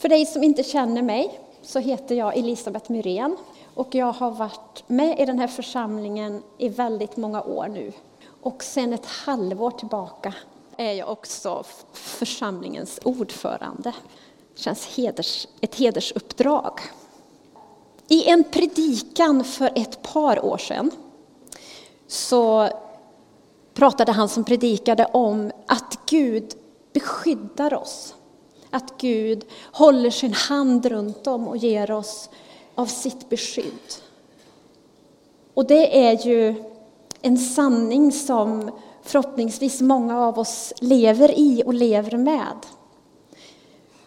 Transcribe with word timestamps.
För 0.00 0.08
dig 0.08 0.26
som 0.26 0.42
inte 0.42 0.62
känner 0.62 1.02
mig 1.02 1.40
så 1.62 1.78
heter 1.78 2.14
jag 2.14 2.36
Elisabeth 2.36 2.92
Myrén 2.92 3.36
och 3.74 3.94
jag 3.94 4.12
har 4.12 4.30
varit 4.30 4.84
med 4.86 5.20
i 5.20 5.24
den 5.24 5.38
här 5.38 5.46
församlingen 5.46 6.42
i 6.58 6.68
väldigt 6.68 7.16
många 7.16 7.42
år 7.42 7.68
nu. 7.68 7.92
Och 8.42 8.64
sen 8.64 8.92
ett 8.92 9.06
halvår 9.06 9.70
tillbaka 9.70 10.34
är 10.76 10.92
jag 10.92 11.08
också 11.08 11.64
församlingens 11.92 13.00
ordförande. 13.02 13.92
Det 14.54 14.60
känns 14.60 14.86
heders, 14.86 15.46
ett 15.60 15.74
hedersuppdrag. 15.74 16.80
I 18.08 18.30
en 18.30 18.44
predikan 18.44 19.44
för 19.44 19.72
ett 19.74 20.02
par 20.02 20.44
år 20.44 20.58
sedan 20.58 20.90
så 22.06 22.68
pratade 23.74 24.12
han 24.12 24.28
som 24.28 24.44
predikade 24.44 25.04
om 25.04 25.52
att 25.66 25.98
Gud 26.06 26.54
beskyddar 26.92 27.74
oss. 27.74 28.14
Att 28.70 28.98
Gud 28.98 29.44
håller 29.72 30.10
sin 30.10 30.32
hand 30.32 30.86
runt 30.86 31.26
om 31.26 31.48
och 31.48 31.56
ger 31.56 31.90
oss 31.90 32.30
av 32.74 32.86
sitt 32.86 33.28
beskydd. 33.28 33.94
Och 35.54 35.66
det 35.66 36.06
är 36.06 36.26
ju 36.26 36.64
en 37.22 37.38
sanning 37.38 38.12
som 38.12 38.70
förhoppningsvis 39.02 39.80
många 39.80 40.20
av 40.20 40.38
oss 40.38 40.72
lever 40.80 41.38
i 41.38 41.62
och 41.66 41.74
lever 41.74 42.16
med. 42.16 42.66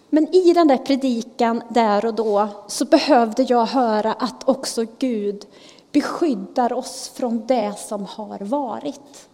Men 0.10 0.36
i 0.36 0.54
den 0.54 0.68
där 0.68 0.78
predikan 0.78 1.64
där 1.70 2.06
och 2.06 2.14
då 2.14 2.48
så 2.68 2.86
behövde 2.86 3.44
jag 3.44 3.66
höra 3.66 4.14
att 4.14 4.50
också 4.50 4.86
Gud 5.00 5.46
beskyddar 5.92 6.74
oss 6.74 7.12
från 7.16 7.48
det 7.48 7.74
som 7.78 8.06
har 8.06 8.40
varit. 8.40 9.28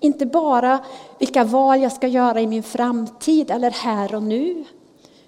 Inte 0.00 0.26
bara 0.26 0.84
vilka 1.18 1.44
val 1.44 1.82
jag 1.82 1.92
ska 1.92 2.06
göra 2.06 2.40
i 2.40 2.46
min 2.46 2.62
framtid 2.62 3.50
eller 3.50 3.70
här 3.70 4.14
och 4.14 4.22
nu, 4.22 4.64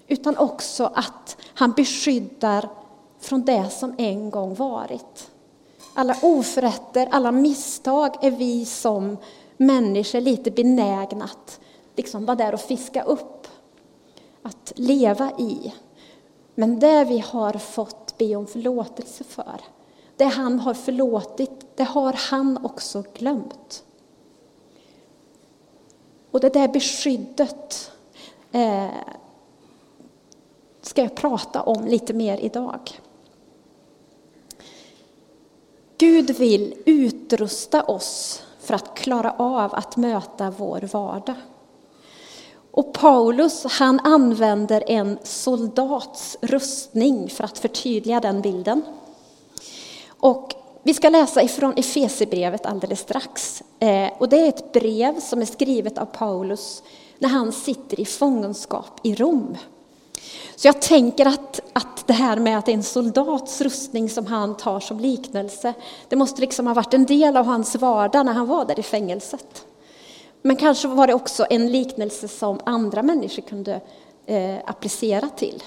utan 0.07 0.37
också 0.37 0.91
att 0.93 1.37
han 1.53 1.71
beskyddar 1.71 2.69
från 3.19 3.45
det 3.45 3.69
som 3.69 3.95
en 3.97 4.29
gång 4.29 4.55
varit. 4.55 5.31
Alla 5.93 6.15
oförrätter, 6.21 7.07
alla 7.11 7.31
misstag 7.31 8.23
är 8.23 8.31
vi 8.31 8.65
som 8.65 9.17
människor 9.57 10.21
lite 10.21 10.51
benägna 10.51 11.25
att 11.25 11.59
liksom 11.95 12.25
vara 12.25 12.35
där 12.35 12.53
och 12.53 12.59
fiska 12.59 13.03
upp, 13.03 13.47
att 14.43 14.73
leva 14.75 15.31
i. 15.37 15.73
Men 16.55 16.79
det 16.79 17.03
vi 17.03 17.19
har 17.19 17.53
fått 17.53 18.17
be 18.17 18.35
om 18.35 18.47
förlåtelse 18.47 19.23
för, 19.23 19.61
det 20.17 20.25
han 20.25 20.59
har 20.59 20.73
förlåtit, 20.73 21.65
det 21.75 21.83
har 21.83 22.13
han 22.13 22.65
också 22.65 23.03
glömt. 23.13 23.83
Och 26.31 26.39
det 26.39 26.53
där 26.53 26.67
beskyddet 26.67 27.91
eh, 28.51 28.87
ska 30.81 31.01
jag 31.01 31.15
prata 31.15 31.61
om 31.61 31.85
lite 31.85 32.13
mer 32.13 32.37
idag. 32.37 33.01
Gud 35.97 36.31
vill 36.37 36.73
utrusta 36.85 37.83
oss 37.83 38.43
för 38.59 38.73
att 38.73 38.95
klara 38.95 39.31
av 39.37 39.75
att 39.75 39.97
möta 39.97 40.49
vår 40.49 40.89
vardag. 40.93 41.35
Och 42.71 42.93
Paulus 42.93 43.65
han 43.65 43.99
använder 43.99 44.83
en 44.87 45.17
soldats 45.23 46.37
rustning 46.41 47.29
för 47.29 47.43
att 47.43 47.57
förtydliga 47.57 48.19
den 48.19 48.41
bilden. 48.41 48.81
Och 50.19 50.55
vi 50.83 50.93
ska 50.93 51.09
läsa 51.09 51.43
ifrån 51.43 51.73
Efesierbrevet 51.77 52.65
alldeles 52.65 52.99
strax. 52.99 53.63
Eh, 53.79 54.09
och 54.17 54.29
det 54.29 54.39
är 54.39 54.49
ett 54.49 54.71
brev 54.71 55.19
som 55.19 55.41
är 55.41 55.45
skrivet 55.45 55.97
av 55.97 56.05
Paulus 56.05 56.83
när 57.19 57.29
han 57.29 57.51
sitter 57.51 57.99
i 57.99 58.05
fångenskap 58.05 58.99
i 59.03 59.15
Rom. 59.15 59.57
Så 60.55 60.67
jag 60.67 60.81
tänker 60.81 61.25
att, 61.25 61.59
att 61.73 62.07
det 62.07 62.13
här 62.13 62.37
med 62.37 62.57
att 62.57 62.65
det 62.65 62.71
är 62.71 62.73
en 62.73 62.83
soldats 62.83 63.61
rustning 63.61 64.09
som 64.09 64.25
han 64.25 64.57
tar 64.57 64.79
som 64.79 64.99
liknelse, 64.99 65.73
det 66.07 66.15
måste 66.15 66.41
liksom 66.41 66.67
ha 66.67 66.73
varit 66.73 66.93
en 66.93 67.05
del 67.05 67.37
av 67.37 67.45
hans 67.45 67.75
vardag 67.75 68.25
när 68.25 68.33
han 68.33 68.47
var 68.47 68.65
där 68.65 68.79
i 68.79 68.83
fängelset. 68.83 69.65
Men 70.41 70.55
kanske 70.55 70.87
var 70.87 71.07
det 71.07 71.13
också 71.13 71.45
en 71.49 71.71
liknelse 71.71 72.27
som 72.27 72.59
andra 72.63 73.03
människor 73.03 73.41
kunde 73.41 73.81
eh, 74.25 74.55
applicera 74.65 75.29
till. 75.29 75.63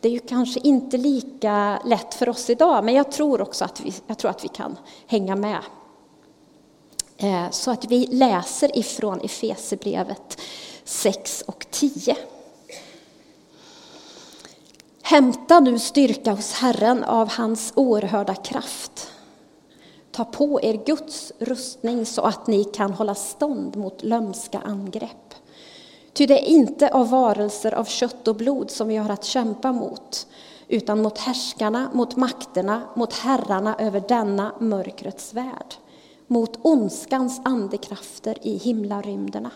Det 0.00 0.08
är 0.08 0.12
ju 0.12 0.18
kanske 0.18 0.60
inte 0.60 0.96
lika 0.96 1.82
lätt 1.84 2.14
för 2.14 2.28
oss 2.28 2.50
idag, 2.50 2.84
men 2.84 2.94
jag 2.94 3.12
tror 3.12 3.40
också 3.40 3.64
att 3.64 3.80
vi, 3.80 3.94
jag 4.06 4.18
tror 4.18 4.30
att 4.30 4.44
vi 4.44 4.48
kan 4.48 4.78
hänga 5.06 5.36
med. 5.36 5.60
Eh, 7.16 7.50
så 7.50 7.70
att 7.70 7.84
vi 7.84 8.06
läser 8.06 8.78
ifrån 8.78 9.20
Efesebrevet 9.20 10.40
6 10.84 11.44
och 11.46 11.66
10. 11.70 12.16
Hämta 15.02 15.60
nu 15.60 15.78
styrka 15.78 16.32
hos 16.32 16.52
Herren 16.52 17.04
av 17.04 17.28
hans 17.28 17.72
oerhörda 17.76 18.34
kraft. 18.34 19.10
Ta 20.10 20.24
på 20.24 20.60
er 20.62 20.82
Guds 20.86 21.32
rustning 21.38 22.06
så 22.06 22.22
att 22.22 22.46
ni 22.46 22.64
kan 22.64 22.92
hålla 22.92 23.14
stånd 23.14 23.76
mot 23.76 24.02
lömska 24.02 24.58
angrepp. 24.58 25.27
Ty 26.18 26.26
det 26.26 26.42
är 26.42 26.48
inte 26.48 26.88
av 26.88 27.10
varelser 27.10 27.74
av 27.74 27.84
kött 27.84 28.28
och 28.28 28.36
blod 28.36 28.70
som 28.70 28.88
vi 28.88 28.96
har 28.96 29.10
att 29.10 29.24
kämpa 29.24 29.72
mot, 29.72 30.26
utan 30.68 31.02
mot 31.02 31.18
härskarna, 31.18 31.90
mot 31.92 32.16
makterna, 32.16 32.82
mot 32.94 33.12
herrarna 33.12 33.76
över 33.78 34.02
denna 34.08 34.52
mörkrets 34.58 35.34
värld, 35.34 35.74
mot 36.26 36.58
ondskans 36.62 37.40
andekrafter 37.44 38.38
i 38.42 38.56
himlarymderna. 38.56 39.50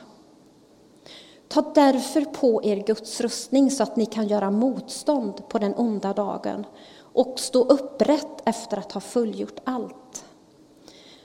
Ta 1.48 1.72
därför 1.74 2.20
på 2.20 2.64
er 2.64 2.76
Guds 2.76 3.20
rustning 3.20 3.70
så 3.70 3.82
att 3.82 3.96
ni 3.96 4.06
kan 4.06 4.28
göra 4.28 4.50
motstånd 4.50 5.48
på 5.48 5.58
den 5.58 5.74
onda 5.74 6.12
dagen 6.12 6.66
och 7.12 7.34
stå 7.36 7.64
upprätt 7.64 8.42
efter 8.44 8.76
att 8.76 8.92
ha 8.92 9.00
fullgjort 9.00 9.60
allt. 9.64 10.24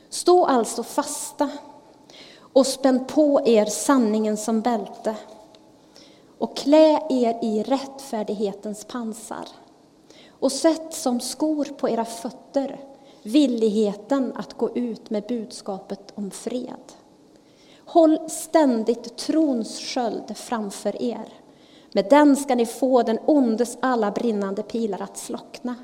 Stå 0.09 0.45
alltså 0.45 0.83
fasta 0.83 1.49
och 2.53 2.67
spänn 2.67 3.05
på 3.05 3.41
er 3.45 3.65
sanningen 3.65 4.37
som 4.37 4.61
bälte 4.61 5.15
och 6.37 6.57
klä 6.57 6.99
er 7.09 7.39
i 7.41 7.63
rättfärdighetens 7.63 8.85
pansar 8.85 9.47
och 10.39 10.51
sätt 10.51 10.93
som 10.93 11.19
skor 11.19 11.65
på 11.65 11.89
era 11.89 12.05
fötter 12.05 12.79
villigheten 13.23 14.33
att 14.35 14.53
gå 14.53 14.75
ut 14.75 15.09
med 15.09 15.23
budskapet 15.27 16.13
om 16.15 16.31
fred. 16.31 16.93
Håll 17.85 18.29
ständigt 18.29 19.17
trons 19.17 19.79
sköld 19.79 20.37
framför 20.37 21.01
er. 21.01 21.33
Med 21.91 22.09
den 22.09 22.35
ska 22.35 22.55
ni 22.55 22.65
få 22.65 23.03
den 23.03 23.19
ondes 23.25 23.77
alla 23.79 24.11
brinnande 24.11 24.63
pilar 24.63 25.01
att 25.01 25.17
slockna. 25.17 25.75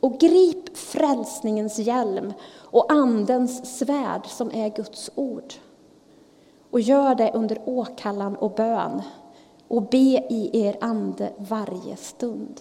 Och 0.00 0.18
grip 0.20 0.76
frälsningens 0.76 1.78
hjälm 1.78 2.32
och 2.56 2.92
andens 2.92 3.78
svärd 3.78 4.26
som 4.26 4.50
är 4.54 4.68
Guds 4.68 5.10
ord. 5.14 5.54
Och 6.70 6.80
gör 6.80 7.14
det 7.14 7.32
under 7.34 7.58
åkallan 7.64 8.36
och 8.36 8.50
bön 8.50 9.02
och 9.68 9.82
be 9.82 10.26
i 10.30 10.50
er 10.52 10.76
ande 10.80 11.32
varje 11.36 11.96
stund. 11.96 12.60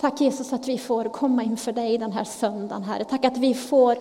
Tack 0.00 0.20
Jesus 0.20 0.52
att 0.52 0.68
vi 0.68 0.78
får 0.78 1.04
komma 1.04 1.42
inför 1.42 1.72
dig 1.72 1.98
den 1.98 2.12
här 2.12 2.24
söndagen, 2.24 2.82
Herre. 2.82 3.04
Tack 3.04 3.24
att 3.24 3.36
vi 3.36 3.54
får 3.54 3.98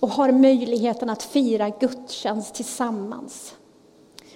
och 0.00 0.08
har 0.08 0.32
möjligheten 0.32 1.10
att 1.10 1.22
fira 1.22 1.68
gudstjänst 1.68 2.54
tillsammans. 2.54 3.54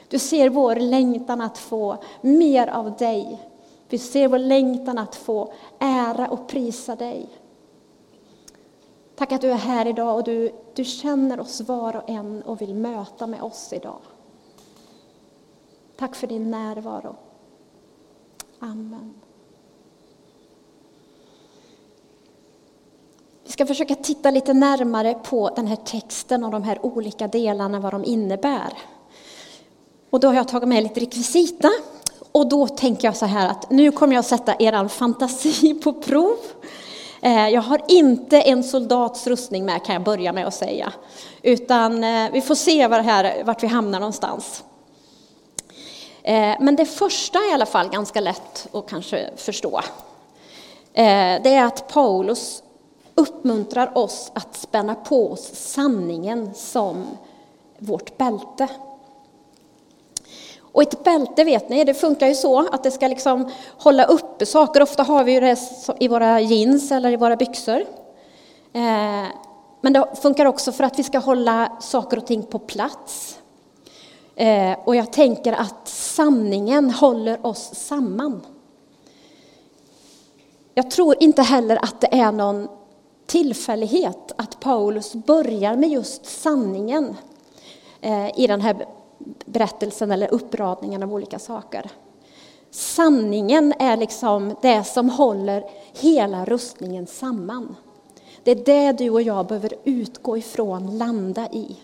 Du 0.09 0.19
ser 0.19 0.49
vår 0.49 0.77
längtan 0.77 1.41
att 1.41 1.59
få 1.59 1.97
mer 2.21 2.67
av 2.67 2.97
dig. 2.97 3.41
Vi 3.89 3.99
ser 3.99 4.29
vår 4.29 4.39
längtan 4.39 4.99
att 4.99 5.15
få 5.15 5.53
ära 5.79 6.29
och 6.29 6.49
prisa 6.49 6.97
dig. 6.97 7.29
Tack 9.17 9.33
att 9.33 9.41
du 9.41 9.51
är 9.51 9.57
här 9.57 9.87
idag 9.87 10.17
och 10.17 10.25
du, 10.25 10.53
du 10.75 10.85
känner 10.85 11.41
oss 11.41 11.61
var 11.61 11.97
och 11.97 12.11
en 12.11 12.43
och 12.43 12.61
vill 12.61 12.75
möta 12.75 13.27
med 13.27 13.43
oss 13.43 13.73
idag. 13.73 14.01
Tack 15.97 16.15
för 16.17 16.27
din 16.27 16.51
närvaro. 16.51 17.17
Amen. 18.59 19.15
Vi 23.45 23.53
ska 23.53 23.67
försöka 23.67 23.95
titta 23.95 24.31
lite 24.31 24.53
närmare 24.53 25.15
på 25.15 25.51
den 25.57 25.67
här 25.67 25.77
texten 25.77 26.45
och 26.45 26.51
de 26.51 26.63
här 26.63 26.87
olika 26.87 27.29
delarna, 27.29 27.81
vad 27.81 27.93
de 27.93 28.05
innebär. 28.05 28.79
Och 30.11 30.21
då 30.21 30.29
har 30.29 30.35
jag 30.35 30.49
tagit 30.49 30.69
med 30.69 30.83
lite 30.83 31.01
rekvisita. 31.01 31.71
Och 32.33 32.49
då 32.49 32.69
tänker 32.69 33.09
jag 33.09 33.17
så 33.17 33.27
här 33.27 33.51
att 33.51 33.71
nu 33.71 33.93
kommer 33.93 34.15
jag 34.15 34.25
sätta 34.25 34.55
er 34.59 34.89
fantasi 34.89 35.75
på 35.75 35.93
prov. 35.93 36.37
Eh, 37.25 37.49
jag 37.49 37.63
har 37.63 37.81
inte 37.89 38.41
en 38.41 38.65
soldats 38.65 39.27
rustning 39.27 39.65
med 39.65 39.85
kan 39.85 39.93
jag 39.93 40.03
börja 40.03 40.33
med 40.33 40.47
att 40.47 40.55
säga. 40.55 40.93
Utan 41.43 42.05
eh, 42.05 42.33
vi 42.33 42.41
får 42.41 42.55
se 42.55 42.87
var 42.87 43.01
här, 43.01 43.45
vart 43.45 43.63
vi 43.63 43.67
hamnar 43.67 44.01
någonstans. 44.01 44.65
Eh, 46.23 46.55
men 46.61 46.77
det 46.77 46.87
första 46.87 47.39
är 47.39 47.51
i 47.51 47.55
alla 47.55 47.67
fall 47.67 47.89
ganska 47.89 48.21
lätt 48.21 48.69
att 48.73 48.89
kanske 48.89 49.31
förstå. 49.37 49.81
Det 50.95 51.55
är 51.55 51.65
att 51.65 51.89
Paulus 51.89 52.63
uppmuntrar 53.15 53.99
oss 53.99 54.33
att 54.35 54.57
spänna 54.57 54.95
på 54.95 55.33
oss 55.33 55.51
sanningen 55.55 56.55
som 56.55 57.07
vårt 57.79 58.19
bälte. 58.19 58.69
Och 60.73 60.83
ett 60.83 61.05
bälte 61.05 61.45
vet 61.45 61.69
ni, 61.69 61.85
det 61.85 61.95
funkar 61.95 62.29
ju 62.29 62.35
så 62.35 62.69
att 62.69 62.83
det 62.83 62.91
ska 62.91 63.09
liksom 63.09 63.51
hålla 63.79 64.05
uppe 64.05 64.47
saker. 64.47 64.83
Ofta 64.83 65.03
har 65.03 65.25
vi 65.25 65.33
ju 65.33 65.41
det 65.41 65.59
i 66.01 66.09
våra 66.09 66.41
jeans 66.41 66.93
eller 66.93 67.13
i 67.13 67.17
våra 67.17 67.37
byxor. 67.37 67.81
Eh, 68.73 69.27
men 69.81 69.93
det 69.93 70.07
funkar 70.23 70.47
också 70.47 70.73
för 70.73 70.85
att 70.85 70.99
vi 70.99 71.03
ska 71.03 71.19
hålla 71.19 71.73
saker 71.81 72.17
och 72.17 72.27
ting 72.27 72.43
på 72.43 72.59
plats. 72.59 73.39
Eh, 74.37 74.79
och 74.85 74.97
jag 74.97 75.13
tänker 75.13 75.53
att 75.53 75.89
sanningen 75.89 76.91
håller 76.91 77.47
oss 77.47 77.75
samman. 77.75 78.47
Jag 80.75 80.91
tror 80.91 81.17
inte 81.21 81.43
heller 81.43 81.85
att 81.85 82.01
det 82.01 82.15
är 82.15 82.33
någon 82.33 82.69
tillfällighet 83.27 84.33
att 84.37 84.61
Paulus 84.61 85.15
börjar 85.15 85.77
med 85.77 85.89
just 85.91 86.27
sanningen 86.27 87.17
eh, 88.01 88.41
i 88.41 88.47
den 88.47 88.61
här 88.61 88.87
berättelsen 89.45 90.11
eller 90.11 90.35
uppradningen 90.35 91.03
av 91.03 91.15
olika 91.15 91.39
saker. 91.39 91.91
Sanningen 92.71 93.75
är 93.79 93.97
liksom 93.97 94.57
det 94.63 94.85
som 94.85 95.11
håller 95.11 95.65
hela 95.93 96.45
rustningen 96.45 97.07
samman. 97.07 97.77
Det 98.45 98.51
är 98.51 98.65
det 98.65 98.93
du 98.93 99.11
och 99.11 99.23
jag 99.23 99.47
behöver 99.47 99.75
utgå 99.85 100.37
ifrån, 100.37 100.99
landa 100.99 101.49
i. 101.53 101.77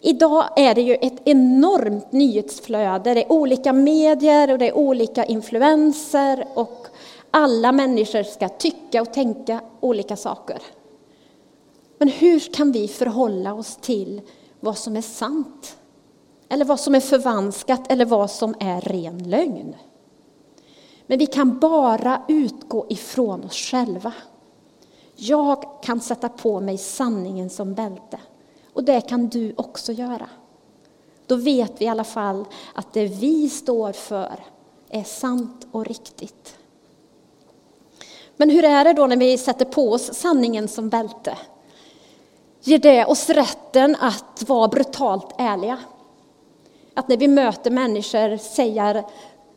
Idag 0.00 0.44
är 0.56 0.74
det 0.74 0.82
ju 0.82 0.94
ett 0.94 1.22
enormt 1.24 2.12
nyhetsflöde. 2.12 3.14
Det 3.14 3.24
är 3.24 3.32
olika 3.32 3.72
medier 3.72 4.52
och 4.52 4.58
det 4.58 4.68
är 4.68 4.76
olika 4.76 5.24
influenser 5.24 6.46
och 6.54 6.86
alla 7.30 7.72
människor 7.72 8.22
ska 8.22 8.48
tycka 8.48 9.02
och 9.02 9.12
tänka 9.12 9.60
olika 9.80 10.16
saker. 10.16 10.58
Men 11.98 12.08
hur 12.08 12.40
kan 12.54 12.72
vi 12.72 12.88
förhålla 12.88 13.54
oss 13.54 13.76
till 13.76 14.20
vad 14.64 14.78
som 14.78 14.96
är 14.96 15.02
sant? 15.02 15.76
Eller 16.48 16.64
vad 16.64 16.80
som 16.80 16.94
är 16.94 17.00
förvanskat 17.00 17.92
eller 17.92 18.04
vad 18.04 18.30
som 18.30 18.54
är 18.60 18.80
ren 18.80 19.30
lögn? 19.30 19.74
Men 21.06 21.18
vi 21.18 21.26
kan 21.26 21.58
bara 21.58 22.22
utgå 22.28 22.86
ifrån 22.88 23.44
oss 23.44 23.56
själva. 23.56 24.12
Jag 25.16 25.82
kan 25.82 26.00
sätta 26.00 26.28
på 26.28 26.60
mig 26.60 26.78
sanningen 26.78 27.50
som 27.50 27.74
bälte. 27.74 28.20
Och 28.72 28.84
det 28.84 29.00
kan 29.00 29.28
du 29.28 29.54
också 29.56 29.92
göra. 29.92 30.28
Då 31.26 31.36
vet 31.36 31.80
vi 31.80 31.84
i 31.84 31.88
alla 31.88 32.04
fall 32.04 32.44
att 32.74 32.92
det 32.92 33.06
vi 33.06 33.48
står 33.48 33.92
för 33.92 34.44
är 34.88 35.04
sant 35.04 35.66
och 35.72 35.86
riktigt. 35.86 36.56
Men 38.36 38.50
hur 38.50 38.64
är 38.64 38.84
det 38.84 38.92
då 38.92 39.06
när 39.06 39.16
vi 39.16 39.38
sätter 39.38 39.64
på 39.64 39.92
oss 39.92 40.14
sanningen 40.14 40.68
som 40.68 40.88
bälte? 40.88 41.38
Ger 42.66 42.78
det 42.78 43.04
oss 43.04 43.30
rätten 43.30 43.96
att 44.00 44.44
vara 44.48 44.68
brutalt 44.68 45.34
ärliga? 45.38 45.78
Att 46.94 47.08
när 47.08 47.16
vi 47.16 47.28
möter 47.28 47.70
människor 47.70 48.36
säga, 48.36 49.04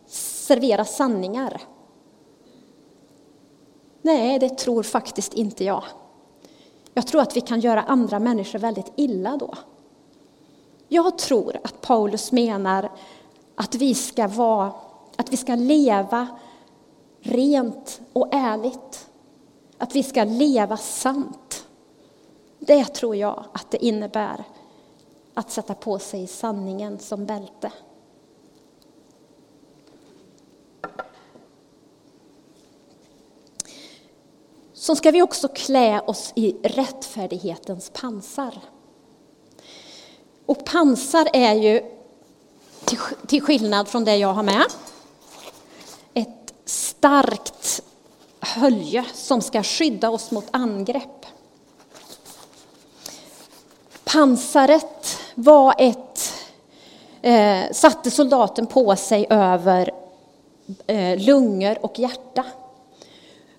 servera 0.07 0.85
sanningar? 0.85 1.61
Nej, 4.01 4.39
det 4.39 4.57
tror 4.57 4.83
faktiskt 4.83 5.33
inte 5.33 5.63
jag. 5.63 5.83
Jag 6.93 7.07
tror 7.07 7.21
att 7.21 7.35
vi 7.35 7.41
kan 7.41 7.59
göra 7.59 7.81
andra 7.81 8.19
människor 8.19 8.59
väldigt 8.59 8.91
illa 8.95 9.37
då. 9.37 9.53
Jag 10.87 11.17
tror 11.17 11.57
att 11.63 11.81
Paulus 11.81 12.31
menar 12.31 12.91
att 13.55 13.75
vi 13.75 13.93
ska, 13.93 14.27
vara, 14.27 14.71
att 15.15 15.33
vi 15.33 15.37
ska 15.37 15.55
leva 15.55 16.27
rent 17.19 18.01
och 18.13 18.27
ärligt. 18.31 19.07
Att 19.77 19.95
vi 19.95 20.03
ska 20.03 20.23
leva 20.23 20.77
sant. 20.77 21.46
Det 22.67 22.85
tror 22.85 23.15
jag 23.15 23.45
att 23.53 23.71
det 23.71 23.85
innebär 23.85 24.43
att 25.33 25.51
sätta 25.51 25.73
på 25.73 25.99
sig 25.99 26.27
sanningen 26.27 26.99
som 26.99 27.25
bälte. 27.25 27.71
så 34.87 34.95
ska 34.95 35.11
vi 35.11 35.21
också 35.21 35.47
klä 35.47 36.01
oss 36.01 36.31
i 36.35 36.55
rättfärdighetens 36.63 37.89
pansar. 37.89 38.59
Och 40.45 40.65
pansar 40.65 41.29
är 41.33 41.53
ju, 41.53 41.81
till 43.27 43.41
skillnad 43.41 43.87
från 43.87 44.05
det 44.05 44.15
jag 44.15 44.33
har 44.33 44.43
med, 44.43 44.65
ett 46.13 46.53
starkt 46.65 47.81
hölje 48.39 49.05
som 49.13 49.41
ska 49.41 49.63
skydda 49.63 50.09
oss 50.09 50.31
mot 50.31 50.45
angrepp. 50.51 51.16
Pansaret 54.07 55.19
var 55.35 55.75
ett, 55.77 56.33
eh, 57.21 57.71
satte 57.71 58.11
soldaten 58.11 58.67
på 58.67 58.95
sig 58.95 59.27
över 59.29 59.91
eh, 60.87 61.19
lungor 61.19 61.77
och 61.85 61.99
hjärta. 61.99 62.45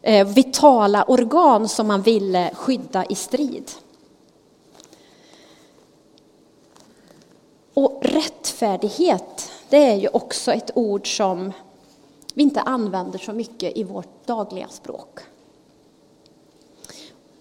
Eh, 0.02 0.26
vitala 0.26 1.04
organ 1.04 1.68
som 1.68 1.86
man 1.86 2.02
ville 2.02 2.50
skydda 2.54 3.04
i 3.04 3.14
strid. 3.14 3.70
Och 7.74 7.98
rättfärdighet, 8.02 9.50
det 9.68 9.84
är 9.84 9.96
ju 9.96 10.08
också 10.08 10.52
ett 10.52 10.70
ord 10.74 11.16
som 11.16 11.52
vi 12.34 12.42
inte 12.42 12.60
använder 12.60 13.18
så 13.18 13.32
mycket 13.32 13.76
i 13.76 13.82
vårt 13.82 14.26
dagliga 14.26 14.68
språk. 14.68 15.20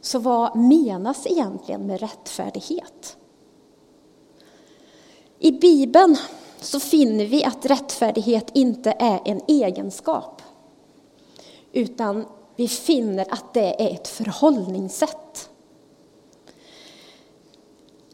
Så 0.07 0.19
vad 0.19 0.55
menas 0.55 1.27
egentligen 1.27 1.87
med 1.87 1.99
rättfärdighet? 2.01 3.17
I 5.39 5.51
Bibeln 5.51 6.17
så 6.59 6.79
finner 6.79 7.25
vi 7.25 7.43
att 7.43 7.65
rättfärdighet 7.65 8.51
inte 8.53 8.95
är 8.99 9.21
en 9.25 9.41
egenskap 9.47 10.41
utan 11.71 12.25
vi 12.55 12.67
finner 12.67 13.33
att 13.33 13.53
det 13.53 13.83
är 13.83 13.93
ett 13.93 14.07
förhållningssätt. 14.07 15.49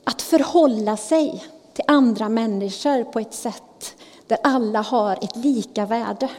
Att 0.04 0.22
förhålla 0.22 0.98
sig 0.98 1.46
till 1.74 1.86
andra 1.88 2.30
människor 2.30 3.04
på 3.04 3.20
ett 3.20 3.34
sätt 3.34 3.96
där 4.28 4.38
alla 4.44 4.82
har 4.82 5.18
ett 5.22 5.36
lika 5.36 5.86
värde. 5.86 6.30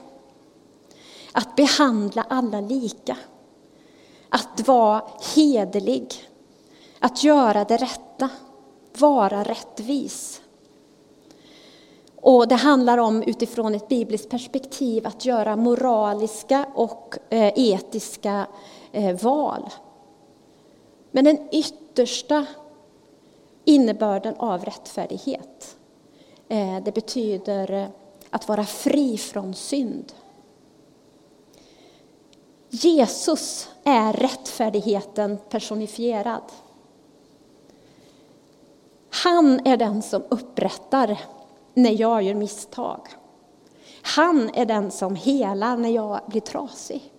Att 1.32 1.56
behandla 1.56 2.26
alla 2.28 2.60
lika. 2.60 3.16
Att 4.34 4.69
vara 4.69 5.02
hederlig. 5.36 6.14
Att 6.98 7.25
göra 7.25 7.64
det 7.64 7.76
rätta. 7.76 8.28
Vara 8.98 9.42
rättvis. 9.42 10.42
Och 12.16 12.48
det 12.48 12.54
handlar 12.54 12.98
om 12.98 13.22
utifrån 13.22 13.74
ett 13.74 13.88
bibliskt 13.88 14.31
perspektiv 14.31 15.06
att 15.06 15.24
göra 15.24 15.56
moraliska 15.56 16.67
och 16.74 17.19
eh, 17.31 17.53
etiska 17.56 18.46
eh, 18.93 19.22
val. 19.22 19.70
Men 21.10 21.24
den 21.24 21.48
yttersta 21.53 22.46
innebörden 23.64 24.34
av 24.38 24.64
rättfärdighet, 24.64 25.76
eh, 26.48 26.82
det 26.84 26.94
betyder 26.94 27.88
att 28.31 28.48
vara 28.48 28.64
fri 28.64 29.19
från 29.19 29.55
synd. 29.55 30.12
Jesus 32.82 33.69
är 33.84 34.12
rättfärdigheten 34.12 35.38
personifierad. 35.48 36.43
Han 39.10 39.66
är 39.66 39.76
den 39.76 40.02
som 40.02 40.22
upprättar 40.28 41.20
när 41.74 42.00
jag 42.00 42.22
gör 42.22 42.34
misstag. 42.34 43.00
Han 44.02 44.50
är 44.54 44.66
den 44.66 44.90
som 44.90 45.16
helar 45.16 45.76
när 45.76 45.88
jag 45.88 46.20
blir 46.26 46.40
trasig. 46.40 47.12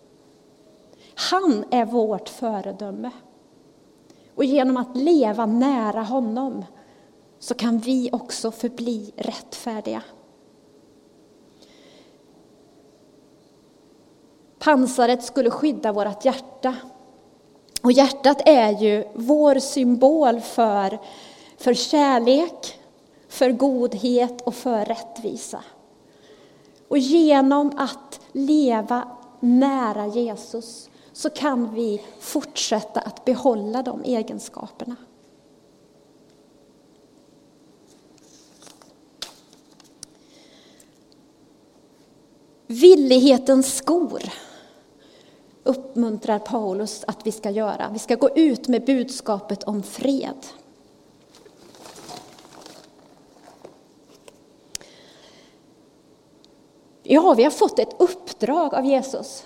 Han 1.15 1.65
är 1.71 1.85
vårt 1.85 2.29
föredöme. 2.29 3.12
Och 4.35 4.45
genom 4.45 4.77
att 4.77 4.97
leva 4.97 5.45
nära 5.45 6.01
honom 6.01 6.65
så 7.39 7.53
kan 7.53 7.79
vi 7.79 8.09
också 8.12 8.51
förbli 8.51 9.13
rättfärdiga. 9.17 10.01
Pansaret 14.65 15.24
skulle 15.24 15.50
skydda 15.50 15.91
vårt 15.91 16.25
hjärta. 16.25 16.75
Och 17.81 17.91
hjärtat 17.91 18.41
är 18.45 18.81
ju 18.81 19.07
vår 19.13 19.60
symbol 19.60 20.41
för, 20.41 21.00
för 21.57 21.74
kärlek, 21.74 22.79
för 23.27 23.51
godhet 23.51 24.41
och 24.41 24.55
för 24.55 24.86
rättvisa. 24.86 25.63
Och 26.88 26.98
genom 26.98 27.72
att 27.77 28.19
leva 28.31 29.07
nära 29.39 30.07
Jesus 30.07 30.89
så 31.13 31.29
kan 31.29 31.75
vi 31.75 32.01
fortsätta 32.19 33.00
att 33.00 33.25
behålla 33.25 33.81
de 33.81 34.03
egenskaperna. 34.03 34.95
Villighetens 42.67 43.75
skor 43.75 44.22
uppmuntrar 45.65 46.39
Paulus 46.39 47.03
att 47.07 47.27
vi 47.27 47.31
ska 47.31 47.50
göra. 47.50 47.89
Vi 47.93 48.00
ska 48.00 48.15
gå 48.15 48.29
ut 48.29 48.67
med 48.67 48.86
budskapet 48.86 49.63
om 49.63 49.84
fred. 49.84 50.45
Ja, 57.03 57.34
vi 57.34 57.43
har 57.43 57.51
fått 57.51 57.79
ett 57.79 57.95
uppdrag 58.01 58.75
av 58.75 58.86
Jesus. 58.86 59.45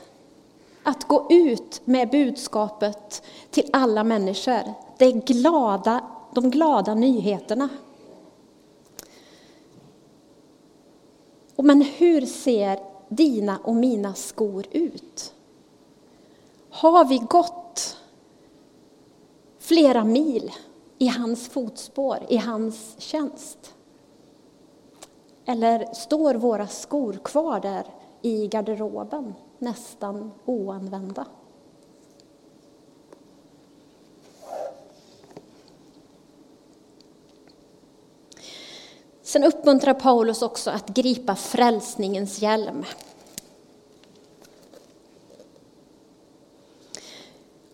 Att 0.83 1.07
gå 1.07 1.27
ut 1.29 1.81
med 1.85 2.09
budskapet 2.09 3.23
till 3.51 3.69
alla 3.73 4.03
människor. 4.03 4.73
Det 4.97 5.11
glada, 5.11 6.03
de 6.33 6.51
glada 6.51 6.93
nyheterna. 6.93 7.69
Men 11.55 11.81
hur 11.81 12.25
ser 12.25 12.79
dina 13.09 13.57
och 13.63 13.75
mina 13.75 14.13
skor 14.13 14.65
ut? 14.71 15.33
Har 16.69 17.05
vi 17.05 17.17
gått 17.17 17.97
flera 19.59 20.03
mil 20.03 20.51
i 20.97 21.07
hans 21.07 21.49
fotspår, 21.49 22.17
i 22.29 22.38
hans 22.38 22.95
tjänst? 22.97 23.73
Eller 25.45 25.93
står 25.93 26.35
våra 26.35 26.67
skor 26.67 27.19
kvar 27.23 27.59
där 27.59 27.85
i 28.21 28.47
garderoben, 28.47 29.33
nästan 29.59 30.31
oanvända? 30.45 31.25
Sen 39.21 39.43
uppmuntrar 39.43 39.93
Paulus 39.93 40.41
också 40.41 40.71
att 40.71 40.88
gripa 40.88 41.35
frälsningens 41.35 42.41
hjälm. 42.41 42.85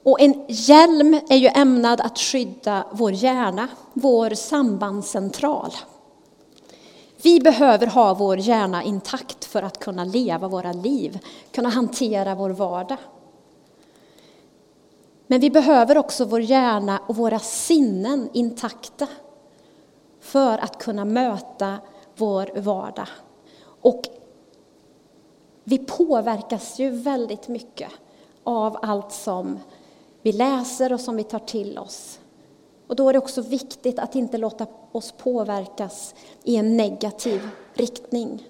Och 0.05 0.21
en 0.21 0.45
hjälm 0.47 1.19
är 1.29 1.35
ju 1.35 1.47
ämnad 1.47 2.01
att 2.01 2.19
skydda 2.19 2.85
vår 2.91 3.11
hjärna, 3.11 3.67
vår 3.93 4.29
sambandscentral. 4.29 5.71
Vi 7.21 7.39
behöver 7.39 7.87
ha 7.87 8.13
vår 8.13 8.37
hjärna 8.37 8.83
intakt 8.83 9.45
för 9.45 9.63
att 9.63 9.79
kunna 9.79 10.03
leva 10.03 10.47
våra 10.47 10.73
liv, 10.73 11.19
kunna 11.51 11.69
hantera 11.69 12.35
vår 12.35 12.49
vardag. 12.49 12.97
Men 15.27 15.39
vi 15.39 15.49
behöver 15.49 15.97
också 15.97 16.25
vår 16.25 16.41
hjärna 16.41 16.99
och 17.07 17.15
våra 17.15 17.39
sinnen 17.39 18.29
intakta 18.33 19.07
för 20.19 20.57
att 20.57 20.77
kunna 20.77 21.05
möta 21.05 21.77
vår 22.15 22.59
vardag. 22.61 23.07
Och 23.81 24.01
vi 25.63 25.77
påverkas 25.77 26.79
ju 26.79 26.89
väldigt 26.89 27.47
mycket 27.47 27.91
av 28.43 28.77
allt 28.81 29.11
som 29.11 29.59
vi 30.25 30.31
läser 30.31 30.93
och 30.93 30.99
som 30.99 31.15
vi 31.15 31.23
tar 31.23 31.39
till 31.39 31.77
oss. 31.77 32.19
Och 32.87 32.95
då 32.95 33.09
är 33.09 33.13
det 33.13 33.19
också 33.19 33.41
viktigt 33.41 33.99
att 33.99 34.15
inte 34.15 34.37
låta 34.37 34.67
oss 34.91 35.11
påverkas 35.11 36.15
i 36.43 36.55
en 36.55 36.77
negativ 36.77 37.49
riktning. 37.73 38.49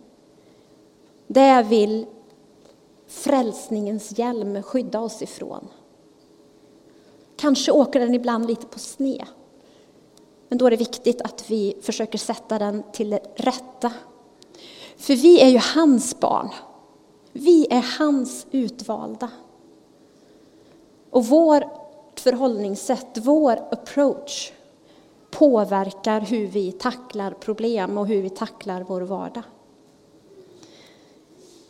Det 1.27 1.65
vill 1.69 2.05
frälsningens 3.07 4.19
hjälm 4.19 4.63
skydda 4.63 4.99
oss 4.99 5.21
ifrån. 5.21 5.67
Kanske 7.35 7.71
åker 7.71 7.99
den 7.99 8.13
ibland 8.13 8.47
lite 8.47 8.65
på 8.65 8.79
sne. 8.79 9.25
Men 10.49 10.57
då 10.57 10.65
är 10.65 10.71
det 10.71 10.77
viktigt 10.77 11.21
att 11.21 11.49
vi 11.49 11.77
försöker 11.81 12.17
sätta 12.17 12.59
den 12.59 12.83
till 12.93 13.19
rätta. 13.35 13.91
För 14.97 15.15
vi 15.15 15.41
är 15.41 15.49
ju 15.49 15.59
hans 15.75 16.19
barn. 16.19 16.49
Vi 17.31 17.67
är 17.69 17.97
hans 17.99 18.47
utvalda. 18.51 19.29
Och 21.15 21.25
vårt 21.25 22.19
förhållningssätt, 22.19 23.17
vår 23.17 23.59
approach 23.71 24.51
påverkar 25.31 26.21
hur 26.21 26.47
vi 26.47 26.71
tacklar 26.71 27.31
problem 27.31 27.97
och 27.97 28.07
hur 28.07 28.21
vi 28.21 28.29
tacklar 28.29 28.85
vår 28.87 29.01
vardag. 29.01 29.43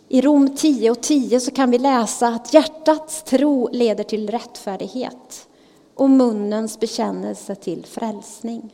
I 0.08 0.22
Rom 0.22 0.56
10 0.56 0.92
och 0.92 1.02
10 1.02 1.40
så 1.40 1.52
kan 1.52 1.72
vi 1.72 1.78
läsa 1.78 2.28
att 2.28 2.54
hjärtats 2.54 3.24
tro 3.24 3.70
leder 3.72 4.04
till 4.04 4.30
rättfärdighet 4.30 5.48
och 5.94 6.10
munnens 6.10 6.80
bekännelse 6.80 7.56
till 7.56 7.86
frälsning. 7.86 8.74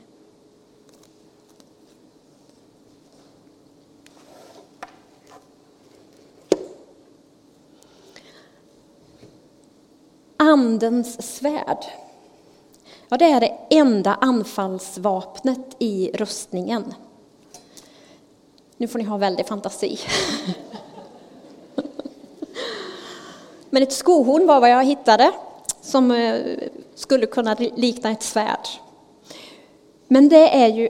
Andens 10.41 11.37
svärd. 11.37 11.85
Ja, 13.09 13.17
det 13.17 13.25
är 13.25 13.39
det 13.39 13.57
enda 13.69 14.13
anfallsvapnet 14.13 15.75
i 15.79 16.11
rustningen. 16.13 16.93
Nu 18.77 18.87
får 18.87 18.99
ni 18.99 19.05
ha 19.05 19.17
väldig 19.17 19.47
fantasi. 19.47 19.99
Men 23.69 23.83
ett 23.83 23.93
skohorn 23.93 24.47
var 24.47 24.59
vad 24.59 24.69
jag 24.69 24.85
hittade 24.85 25.31
som 25.81 26.11
eh, 26.11 26.57
skulle 26.95 27.25
kunna 27.25 27.55
likna 27.75 28.11
ett 28.11 28.23
svärd. 28.23 28.67
Men 30.07 30.29
det 30.29 30.63
är 30.63 30.67
ju 30.67 30.89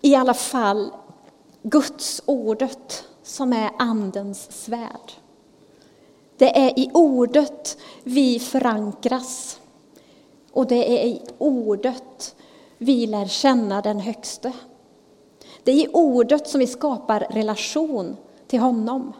i 0.00 0.14
alla 0.14 0.34
fall 0.34 0.90
Guds 1.62 2.22
ordet 2.26 3.04
som 3.22 3.52
är 3.52 3.70
Andens 3.78 4.64
svärd. 4.64 5.23
Det 6.36 6.58
är 6.58 6.78
i 6.78 6.90
ordet 6.94 7.78
vi 8.02 8.38
förankras. 8.38 9.60
Och 10.52 10.66
det 10.66 11.02
är 11.02 11.06
i 11.06 11.22
ordet 11.38 12.36
vi 12.78 13.06
lär 13.06 13.26
känna 13.26 13.82
den 13.82 14.00
högste. 14.00 14.52
Det 15.62 15.72
är 15.72 15.76
i 15.76 15.88
ordet 15.92 16.48
som 16.48 16.60
vi 16.60 16.66
skapar 16.66 17.20
relation 17.20 18.16
till 18.46 18.60
honom. 18.60 19.12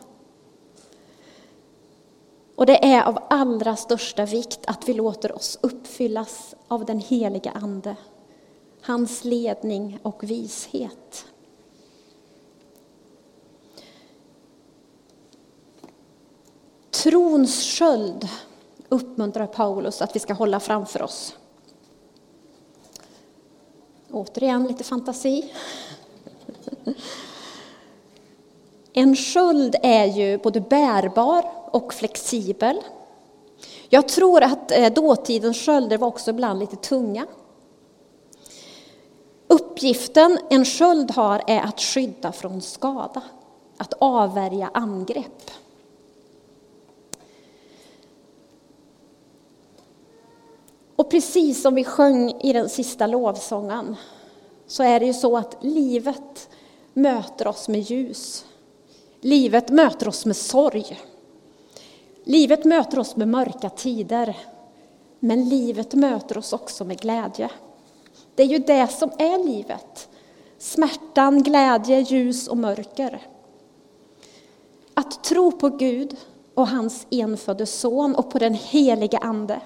Och 2.56 2.66
det 2.66 2.84
är 2.84 3.02
av 3.02 3.18
allra 3.30 3.76
största 3.76 4.24
vikt 4.24 4.60
att 4.66 4.88
vi 4.88 4.94
låter 4.94 5.32
oss 5.32 5.58
uppfyllas 5.60 6.54
av 6.68 6.84
den 6.84 6.98
heliga 6.98 7.50
Ande, 7.50 7.96
hans 8.80 9.24
ledning 9.24 9.98
och 10.02 10.24
vishet. 10.24 11.26
Trons 17.04 17.62
sköld 17.62 18.28
uppmuntrar 18.88 19.46
Paulus 19.46 20.02
att 20.02 20.16
vi 20.16 20.20
ska 20.20 20.32
hålla 20.32 20.60
framför 20.60 21.02
oss. 21.02 21.36
Återigen 24.10 24.66
lite 24.66 24.84
fantasi. 24.84 25.52
En 28.92 29.16
sköld 29.16 29.76
är 29.82 30.04
ju 30.04 30.38
både 30.38 30.60
bärbar 30.60 31.50
och 31.70 31.94
flexibel. 31.94 32.80
Jag 33.88 34.08
tror 34.08 34.42
att 34.42 34.70
eh, 34.70 34.92
dåtidens 34.92 35.56
skölder 35.56 35.98
var 35.98 36.08
också 36.08 36.30
ibland 36.30 36.58
lite 36.58 36.76
tunga. 36.76 37.26
Uppgiften 39.46 40.38
en 40.50 40.64
sköld 40.64 41.10
har 41.10 41.42
är 41.46 41.60
att 41.60 41.80
skydda 41.80 42.32
från 42.32 42.60
skada, 42.60 43.22
att 43.76 43.94
avvärja 43.98 44.70
angrepp. 44.74 45.50
Och 50.96 51.10
precis 51.10 51.62
som 51.62 51.74
vi 51.74 51.84
sjöng 51.84 52.30
i 52.40 52.52
den 52.52 52.68
sista 52.68 53.06
lovsången 53.06 53.96
så 54.66 54.82
är 54.82 55.00
det 55.00 55.06
ju 55.06 55.14
så 55.14 55.36
att 55.36 55.56
livet 55.60 56.48
möter 56.92 57.46
oss 57.46 57.68
med 57.68 57.80
ljus. 57.80 58.44
Livet 59.20 59.70
möter 59.70 60.08
oss 60.08 60.26
med 60.26 60.36
sorg. 60.36 61.00
Livet 62.24 62.64
möter 62.64 62.98
oss 62.98 63.16
med 63.16 63.28
mörka 63.28 63.70
tider. 63.70 64.36
Men 65.20 65.48
livet 65.48 65.94
möter 65.94 66.38
oss 66.38 66.52
också 66.52 66.84
med 66.84 67.00
glädje. 67.00 67.50
Det 68.34 68.42
är 68.42 68.46
ju 68.46 68.58
det 68.58 68.88
som 68.88 69.10
är 69.18 69.44
livet. 69.44 70.08
Smärtan, 70.58 71.42
glädje, 71.42 72.00
ljus 72.00 72.48
och 72.48 72.56
mörker. 72.56 73.26
Att 74.94 75.24
tro 75.24 75.52
på 75.52 75.68
Gud 75.68 76.16
och 76.54 76.68
hans 76.68 77.06
enfödde 77.10 77.66
son 77.66 78.14
och 78.14 78.30
på 78.30 78.38
den 78.38 78.54
helige 78.54 79.18
Ande 79.18 79.60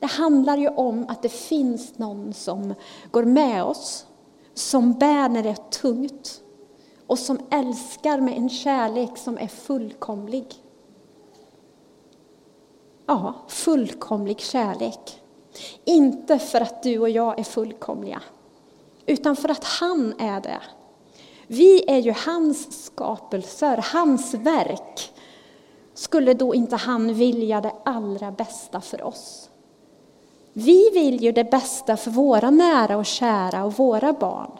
det 0.00 0.06
handlar 0.06 0.56
ju 0.56 0.68
om 0.68 1.06
att 1.08 1.22
det 1.22 1.28
finns 1.28 1.98
någon 1.98 2.32
som 2.32 2.74
går 3.10 3.24
med 3.24 3.64
oss, 3.64 4.06
som 4.54 4.92
bär 4.92 5.28
när 5.28 5.42
det 5.42 5.48
är 5.48 5.70
tungt 5.70 6.42
och 7.06 7.18
som 7.18 7.38
älskar 7.50 8.20
med 8.20 8.36
en 8.36 8.48
kärlek 8.48 9.18
som 9.18 9.38
är 9.38 9.48
fullkomlig. 9.48 10.46
Ja, 13.06 13.34
fullkomlig 13.48 14.40
kärlek. 14.40 15.22
Inte 15.84 16.38
för 16.38 16.60
att 16.60 16.82
du 16.82 16.98
och 16.98 17.10
jag 17.10 17.38
är 17.38 17.44
fullkomliga, 17.44 18.22
utan 19.06 19.36
för 19.36 19.48
att 19.48 19.64
han 19.64 20.14
är 20.20 20.40
det. 20.40 20.60
Vi 21.46 21.90
är 21.90 21.98
ju 21.98 22.14
hans 22.26 22.84
skapelser, 22.84 23.84
hans 23.92 24.34
verk. 24.34 25.12
Skulle 25.94 26.34
då 26.34 26.54
inte 26.54 26.76
han 26.76 27.14
vilja 27.14 27.60
det 27.60 27.72
allra 27.84 28.30
bästa 28.30 28.80
för 28.80 29.02
oss? 29.02 29.47
Vi 30.58 30.90
vill 30.90 31.22
ju 31.22 31.32
det 31.32 31.50
bästa 31.50 31.96
för 31.96 32.10
våra 32.10 32.50
nära 32.50 32.96
och 32.96 33.06
kära 33.06 33.64
och 33.64 33.72
våra 33.72 34.12
barn. 34.12 34.50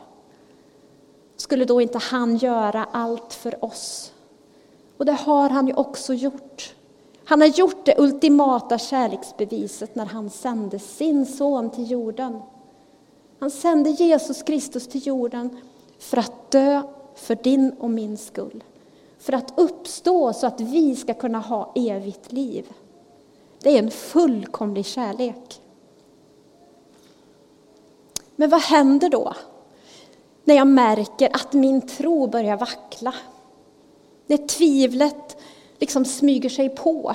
Skulle 1.36 1.64
då 1.64 1.80
inte 1.80 1.98
han 1.98 2.36
göra 2.36 2.86
allt 2.92 3.32
för 3.32 3.64
oss 3.64 4.12
Och 4.96 5.06
det 5.06 5.12
har 5.12 5.48
han 5.48 5.66
ju 5.66 5.74
också 5.74 6.14
gjort. 6.14 6.74
Han 7.24 7.40
har 7.40 7.48
gjort 7.48 7.86
det 7.86 7.94
ultimata 7.98 8.78
kärleksbeviset 8.78 9.94
när 9.94 10.06
han 10.06 10.30
sände 10.30 10.78
sin 10.78 11.26
son 11.26 11.70
till 11.70 11.90
jorden. 11.90 12.40
Han 13.38 13.50
sände 13.50 13.90
Jesus 13.90 14.42
Kristus 14.42 14.88
till 14.88 15.06
jorden 15.06 15.56
för 15.98 16.16
att 16.16 16.50
dö 16.50 16.82
för 17.14 17.34
din 17.34 17.72
och 17.78 17.90
min 17.90 18.16
skull. 18.16 18.64
För 19.18 19.32
att 19.32 19.52
uppstå 19.56 20.32
så 20.32 20.46
att 20.46 20.60
vi 20.60 20.96
ska 20.96 21.14
kunna 21.14 21.38
ha 21.38 21.72
evigt 21.74 22.32
liv. 22.32 22.66
Det 23.62 23.74
är 23.74 23.78
en 23.78 23.90
fullkomlig 23.90 24.86
kärlek. 24.86 25.62
Men 28.40 28.50
vad 28.50 28.60
händer 28.60 29.08
då? 29.08 29.34
När 30.44 30.54
jag 30.54 30.66
märker 30.66 31.36
att 31.36 31.52
min 31.52 31.86
tro 31.86 32.26
börjar 32.26 32.56
vackla. 32.56 33.14
När 34.26 34.36
tvivlet 34.36 35.36
liksom 35.78 36.04
smyger 36.04 36.48
sig 36.48 36.68
på. 36.68 37.14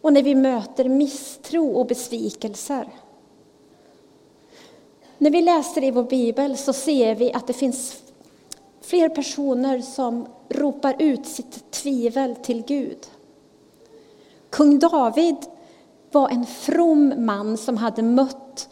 Och 0.00 0.12
när 0.12 0.22
vi 0.22 0.34
möter 0.34 0.88
misstro 0.88 1.70
och 1.70 1.86
besvikelser. 1.86 2.88
När 5.18 5.30
vi 5.30 5.42
läser 5.42 5.84
i 5.84 5.90
vår 5.90 6.04
bibel 6.04 6.56
så 6.56 6.72
ser 6.72 7.14
vi 7.14 7.32
att 7.32 7.46
det 7.46 7.52
finns 7.52 8.02
fler 8.80 9.08
personer 9.08 9.80
som 9.80 10.26
ropar 10.48 10.96
ut 10.98 11.26
sitt 11.26 11.70
tvivel 11.70 12.36
till 12.36 12.62
Gud. 12.62 13.06
Kung 14.50 14.78
David 14.78 15.36
var 16.10 16.28
en 16.28 16.46
from 16.46 17.26
man 17.26 17.56
som 17.56 17.76
hade 17.76 18.02
mött 18.02 18.68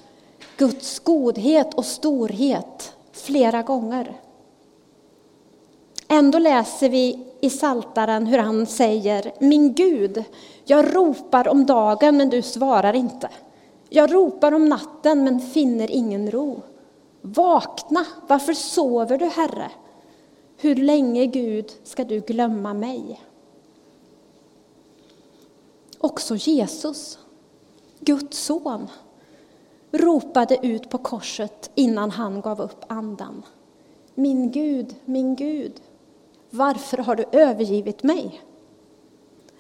Guds 0.61 0.99
godhet 0.99 1.75
och 1.75 1.85
storhet 1.85 2.95
flera 3.13 3.63
gånger. 3.63 4.21
Ändå 6.09 6.39
läser 6.39 6.89
vi 6.89 7.27
i 7.41 7.51
Saltaren 7.51 8.27
hur 8.27 8.39
han 8.39 8.67
säger 8.67 9.33
Min 9.39 9.75
Gud, 9.75 10.25
jag 10.65 10.97
ropar 10.97 11.49
om 11.49 11.67
dagen 11.67 12.17
men 12.17 12.31
du 12.31 12.43
svarar 12.43 12.93
inte. 12.93 13.31
Jag 13.89 14.15
ropar 14.15 14.53
om 14.53 14.65
natten 14.65 15.25
men 15.25 15.41
finner 15.41 15.91
ingen 15.91 16.31
ro. 16.31 16.63
Vakna, 17.21 18.07
varför 18.27 18.53
sover 18.53 19.19
du, 19.19 19.27
Herre? 19.27 19.71
Hur 20.57 20.77
länge, 20.77 21.27
Gud, 21.27 21.73
ska 21.85 22.05
du 22.05 22.21
glömma 22.21 22.75
mig? 22.75 23.21
Också 25.99 26.37
Jesus, 26.37 27.19
Guds 28.01 28.39
son, 28.39 28.89
ropade 29.91 30.67
ut 30.67 30.91
på 30.91 30.99
korset 30.99 31.71
innan 31.75 32.11
han 32.11 32.41
gav 32.41 32.61
upp 32.61 32.85
andan. 32.87 33.43
Min 34.15 34.51
Gud, 34.51 34.95
min 35.05 35.37
Gud, 35.37 35.73
varför 36.51 36.99
har 36.99 37.17
du 37.17 37.25
övergivit 37.33 38.03
mig? 38.03 38.41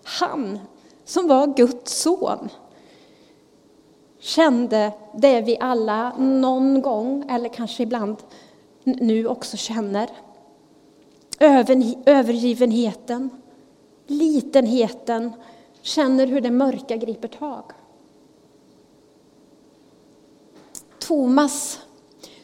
Han 0.04 0.58
som 1.04 1.28
var 1.28 1.46
Guds 1.46 2.02
son 2.02 2.48
kände 4.18 4.92
det 5.14 5.40
vi 5.40 5.56
alla 5.60 6.16
någon 6.18 6.82
gång, 6.82 7.30
eller 7.30 7.48
kanske 7.48 7.82
ibland 7.82 8.16
nu 8.84 9.26
också 9.26 9.56
känner. 9.56 10.10
Övergivenheten, 12.06 13.30
litenheten, 14.06 15.32
känner 15.82 16.26
hur 16.26 16.40
det 16.40 16.50
mörka 16.50 16.96
griper 16.96 17.28
tag. 17.28 17.64
Thomas, 21.10 21.78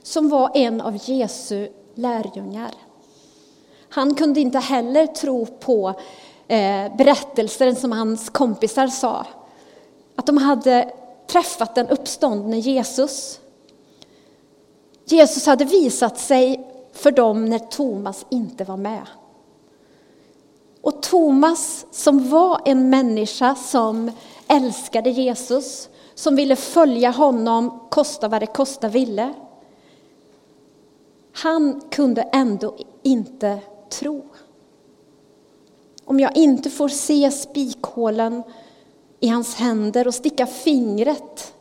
som 0.03 0.29
var 0.29 0.51
en 0.55 0.81
av 0.81 0.99
Jesu 1.05 1.69
lärjungar, 1.95 2.71
han 3.89 4.15
kunde 4.15 4.41
inte 4.41 4.59
heller 4.59 5.07
tro 5.07 5.47
på 5.47 5.89
eh, 6.49 6.97
berättelsen 6.97 7.77
som 7.77 7.93
hans 7.93 8.31
kompisar 8.31 8.87
sa. 8.87 9.27
Att 10.17 10.27
de 10.27 10.37
hade 10.37 10.93
träffat 11.27 11.75
den 11.75 11.89
uppståndne 11.89 12.59
Jesus. 12.59 13.41
Jesus 15.05 15.47
hade 15.47 15.65
visat 15.65 16.19
sig 16.19 16.69
för 16.93 17.11
dem 17.11 17.45
när 17.45 17.59
Thomas 17.59 18.27
inte 18.31 18.65
var 18.65 18.77
med. 18.77 19.07
Och 20.81 21.03
Thomas, 21.03 21.87
som 21.91 22.29
var 22.29 22.61
en 22.65 22.91
människa 22.91 23.55
som 23.55 24.11
älskade 24.49 25.11
Jesus, 25.11 25.89
som 26.17 26.37
ville 26.37 26.57
följa 26.57 27.11
honom, 27.11 27.81
kosta 27.91 28.29
vad 28.29 28.43
det 28.43 28.47
kosta 28.47 28.89
ville. 28.89 29.35
Han 31.33 31.81
kunde 31.91 32.23
ändå 32.23 32.77
inte 33.03 33.61
tro. 33.89 34.25
Om 36.05 36.21
jag 36.21 36.37
inte 36.37 36.71
får 36.71 36.89
se 36.89 37.31
spikhålen 37.31 38.43
i 39.21 39.29
hans 39.29 39.55
händer 39.55 40.07
och 40.07 40.15
sticka 40.15 40.47
fingret 40.47 41.55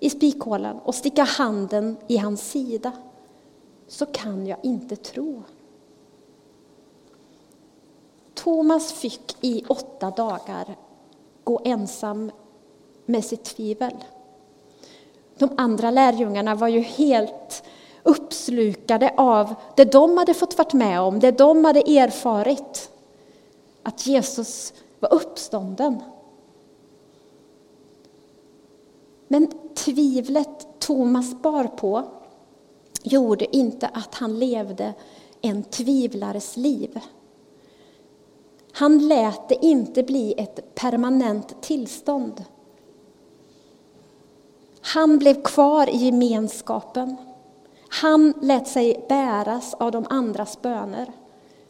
i 0.00 0.10
spikhålen 0.10 0.78
och 0.78 0.94
sticka 0.94 1.22
handen 1.22 1.96
i 2.06 2.16
hans 2.16 2.50
sida 2.50 2.92
så 3.88 4.06
kan 4.06 4.46
jag 4.46 4.58
inte 4.62 4.96
tro. 4.96 5.42
Thomas 8.34 8.92
fick 8.92 9.36
i 9.40 9.64
åtta 9.68 10.10
dagar 10.10 10.76
gå 11.44 11.60
ensam 11.64 12.30
med 13.06 13.24
sitt 13.24 13.44
tvivel. 13.44 14.04
De 15.38 15.50
andra 15.56 15.90
lärjungarna 15.90 16.54
var 16.54 16.68
ju 16.68 16.80
helt 16.80 17.62
uppslukade 18.02 19.14
av 19.16 19.54
det 19.76 19.92
de 19.92 20.18
hade 20.18 20.34
fått 20.34 20.58
varit 20.58 20.72
med 20.72 21.00
om, 21.00 21.20
det 21.20 21.30
de 21.30 21.64
hade 21.64 21.80
erfarit. 21.80 22.90
Att 23.82 24.06
Jesus 24.06 24.72
var 25.00 25.14
uppstånden. 25.14 26.02
Men 29.28 29.52
tvivlet 29.74 30.66
Thomas 30.78 31.42
bar 31.42 31.64
på 31.64 32.04
gjorde 33.02 33.56
inte 33.56 33.86
att 33.86 34.14
han 34.14 34.38
levde 34.38 34.94
en 35.40 35.62
tvivlares 35.62 36.56
liv. 36.56 37.00
Han 38.72 39.08
lät 39.08 39.48
det 39.48 39.66
inte 39.66 40.02
bli 40.02 40.34
ett 40.36 40.74
permanent 40.74 41.62
tillstånd. 41.62 42.44
Han 44.84 45.18
blev 45.18 45.42
kvar 45.42 45.88
i 45.90 45.96
gemenskapen. 45.96 47.16
Han 47.88 48.34
lät 48.40 48.68
sig 48.68 49.04
bäras 49.08 49.74
av 49.74 49.90
de 49.90 50.06
andras 50.10 50.62
böner. 50.62 51.12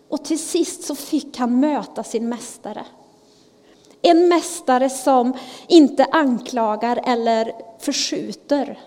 Och 0.08 0.24
till 0.24 0.38
sist 0.38 0.82
så 0.82 0.94
fick 0.94 1.38
han 1.38 1.60
möta 1.60 2.02
sin 2.02 2.28
mästare. 2.28 2.86
En 4.02 4.28
mästare 4.28 4.90
som 4.90 5.32
inte 5.68 6.04
anklagar 6.04 7.00
eller 7.04 7.52
förskjuter. 7.78 8.78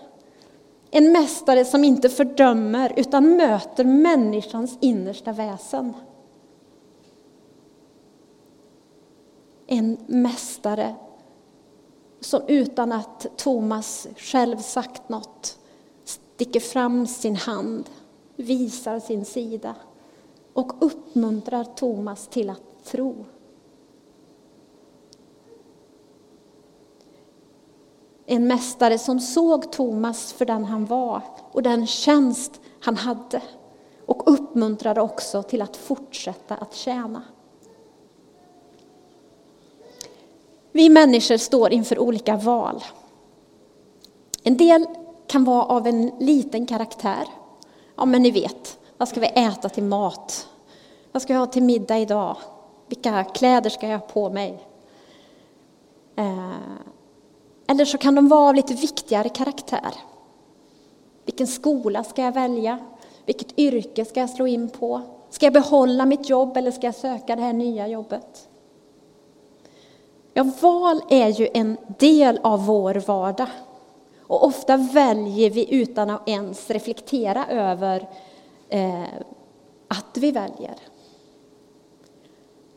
En 0.90 1.12
mästare 1.12 1.64
som 1.64 1.84
inte 1.84 2.08
fördömer 2.08 2.92
utan 2.96 3.36
möter 3.36 3.84
människans 3.84 4.78
innersta 4.80 5.32
väsen. 5.32 5.92
En 9.66 9.98
mästare 10.06 10.94
som 12.20 12.42
utan 12.46 12.92
att 12.92 13.26
Thomas 13.36 14.08
själv 14.16 14.56
sagt 14.56 15.08
något 15.08 15.58
sticker 16.04 16.60
fram 16.60 17.06
sin 17.06 17.36
hand, 17.36 17.90
visar 18.36 19.00
sin 19.00 19.24
sida 19.24 19.74
och 20.52 20.72
uppmuntrar 20.80 21.64
Thomas 21.64 22.28
till 22.28 22.50
att 22.50 22.84
tro. 22.84 23.24
En 28.26 28.46
mästare 28.46 28.98
som 28.98 29.20
såg 29.20 29.72
Thomas 29.72 30.32
för 30.32 30.44
den 30.44 30.64
han 30.64 30.86
var 30.86 31.22
och 31.52 31.62
den 31.62 31.86
tjänst 31.86 32.60
han 32.80 32.96
hade 32.96 33.42
och 34.06 34.32
uppmuntrade 34.32 35.00
också 35.00 35.42
till 35.42 35.62
att 35.62 35.76
fortsätta 35.76 36.54
att 36.54 36.74
tjäna. 36.74 37.22
Vi 40.78 40.88
människor 40.88 41.36
står 41.36 41.72
inför 41.72 41.98
olika 41.98 42.36
val. 42.36 42.84
En 44.42 44.56
del 44.56 44.86
kan 45.26 45.44
vara 45.44 45.62
av 45.62 45.86
en 45.86 46.12
liten 46.18 46.66
karaktär. 46.66 47.24
Ja, 47.96 48.04
men 48.04 48.22
ni 48.22 48.30
vet, 48.30 48.78
vad 48.96 49.08
ska 49.08 49.20
vi 49.20 49.26
äta 49.26 49.68
till 49.68 49.82
mat? 49.82 50.48
Vad 51.12 51.22
ska 51.22 51.32
jag 51.32 51.40
ha 51.40 51.46
till 51.46 51.62
middag 51.62 51.98
idag? 51.98 52.36
Vilka 52.86 53.24
kläder 53.24 53.70
ska 53.70 53.88
jag 53.88 53.98
ha 53.98 54.06
på 54.06 54.30
mig? 54.30 54.62
Eh, 56.16 56.52
eller 57.66 57.84
så 57.84 57.98
kan 57.98 58.14
de 58.14 58.28
vara 58.28 58.48
av 58.48 58.54
lite 58.54 58.74
viktigare 58.74 59.28
karaktär. 59.28 59.94
Vilken 61.24 61.46
skola 61.46 62.04
ska 62.04 62.22
jag 62.22 62.32
välja? 62.32 62.78
Vilket 63.26 63.58
yrke 63.58 64.04
ska 64.04 64.20
jag 64.20 64.30
slå 64.30 64.46
in 64.46 64.68
på? 64.68 65.00
Ska 65.30 65.46
jag 65.46 65.52
behålla 65.52 66.06
mitt 66.06 66.28
jobb 66.28 66.56
eller 66.56 66.70
ska 66.70 66.86
jag 66.86 66.94
söka 66.94 67.36
det 67.36 67.42
här 67.42 67.52
nya 67.52 67.88
jobbet? 67.88 68.48
Ja, 70.38 70.46
val 70.60 71.02
är 71.08 71.28
ju 71.28 71.48
en 71.54 71.76
del 71.98 72.40
av 72.42 72.66
vår 72.66 72.94
vardag. 72.94 73.48
Och 74.20 74.44
ofta 74.44 74.76
väljer 74.76 75.50
vi 75.50 75.74
utan 75.74 76.10
att 76.10 76.28
ens 76.28 76.70
reflektera 76.70 77.46
över 77.46 78.08
eh, 78.68 79.02
att 79.88 80.16
vi 80.16 80.32
väljer. 80.32 80.74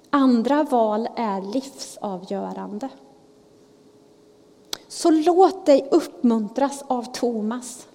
Andra 0.10 0.64
val 0.64 1.08
är 1.16 1.54
livsavgörande. 1.54 2.90
Så 4.88 5.12
låt 5.12 5.66
dig 5.66 5.88
uppmuntras 5.92 6.84
av 6.88 7.04
Thomas. 7.04 7.88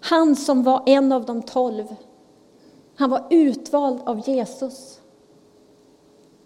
Han 0.00 0.36
som 0.36 0.62
var 0.62 0.82
en 0.86 1.12
av 1.12 1.24
de 1.24 1.42
tolv. 1.42 1.94
Han 2.96 3.10
var 3.10 3.26
utvald 3.30 4.00
av 4.04 4.28
Jesus. 4.28 5.01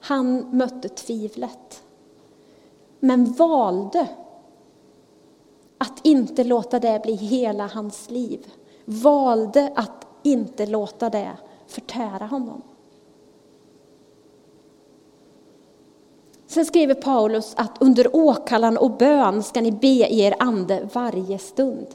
Han 0.06 0.56
mötte 0.56 0.88
tvivlet. 0.88 1.82
Men 3.00 3.32
valde 3.32 4.08
att 5.78 6.06
inte 6.06 6.44
låta 6.44 6.80
det 6.80 7.02
bli 7.02 7.14
hela 7.14 7.66
hans 7.66 8.10
liv. 8.10 8.46
Valde 8.84 9.72
att 9.76 10.06
inte 10.22 10.66
låta 10.66 11.10
det 11.10 11.36
förtära 11.66 12.26
honom. 12.26 12.62
Sen 16.46 16.66
skriver 16.66 16.94
Paulus 16.94 17.54
att 17.56 17.82
under 17.82 18.16
åkallan 18.16 18.78
och 18.78 18.90
bön 18.90 19.42
ska 19.42 19.60
ni 19.60 19.72
be 19.72 19.86
i 19.86 20.20
er 20.20 20.34
ande 20.38 20.88
varje 20.92 21.38
stund. 21.38 21.86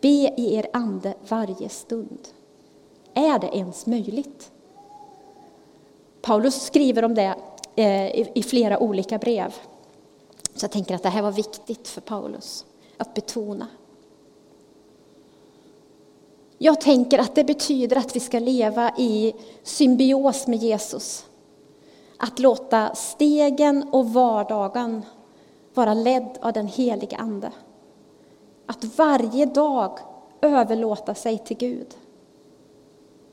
Be 0.00 0.34
i 0.36 0.54
er 0.54 0.66
ande 0.72 1.14
varje 1.28 1.68
stund. 1.68 2.28
Är 3.14 3.38
det 3.38 3.56
ens 3.56 3.86
möjligt? 3.86 4.52
Paulus 6.26 6.62
skriver 6.62 7.04
om 7.04 7.14
det 7.14 7.34
eh, 7.76 8.38
i 8.38 8.42
flera 8.42 8.78
olika 8.78 9.18
brev. 9.18 9.54
Så 10.54 10.64
jag 10.64 10.70
tänker 10.70 10.94
att 10.94 11.02
det 11.02 11.08
här 11.08 11.22
var 11.22 11.32
viktigt 11.32 11.88
för 11.88 12.00
Paulus 12.00 12.64
att 12.96 13.14
betona. 13.14 13.66
Jag 16.58 16.80
tänker 16.80 17.18
att 17.18 17.34
det 17.34 17.44
betyder 17.44 17.96
att 17.96 18.16
vi 18.16 18.20
ska 18.20 18.38
leva 18.38 18.90
i 18.98 19.34
symbios 19.62 20.46
med 20.46 20.58
Jesus. 20.58 21.26
Att 22.16 22.38
låta 22.38 22.94
stegen 22.94 23.88
och 23.92 24.12
vardagen 24.12 25.02
vara 25.74 25.94
ledd 25.94 26.38
av 26.40 26.52
den 26.52 26.66
helige 26.66 27.16
Ande. 27.16 27.52
Att 28.66 28.84
varje 28.84 29.46
dag 29.46 29.98
överlåta 30.40 31.14
sig 31.14 31.38
till 31.38 31.56
Gud 31.56 31.96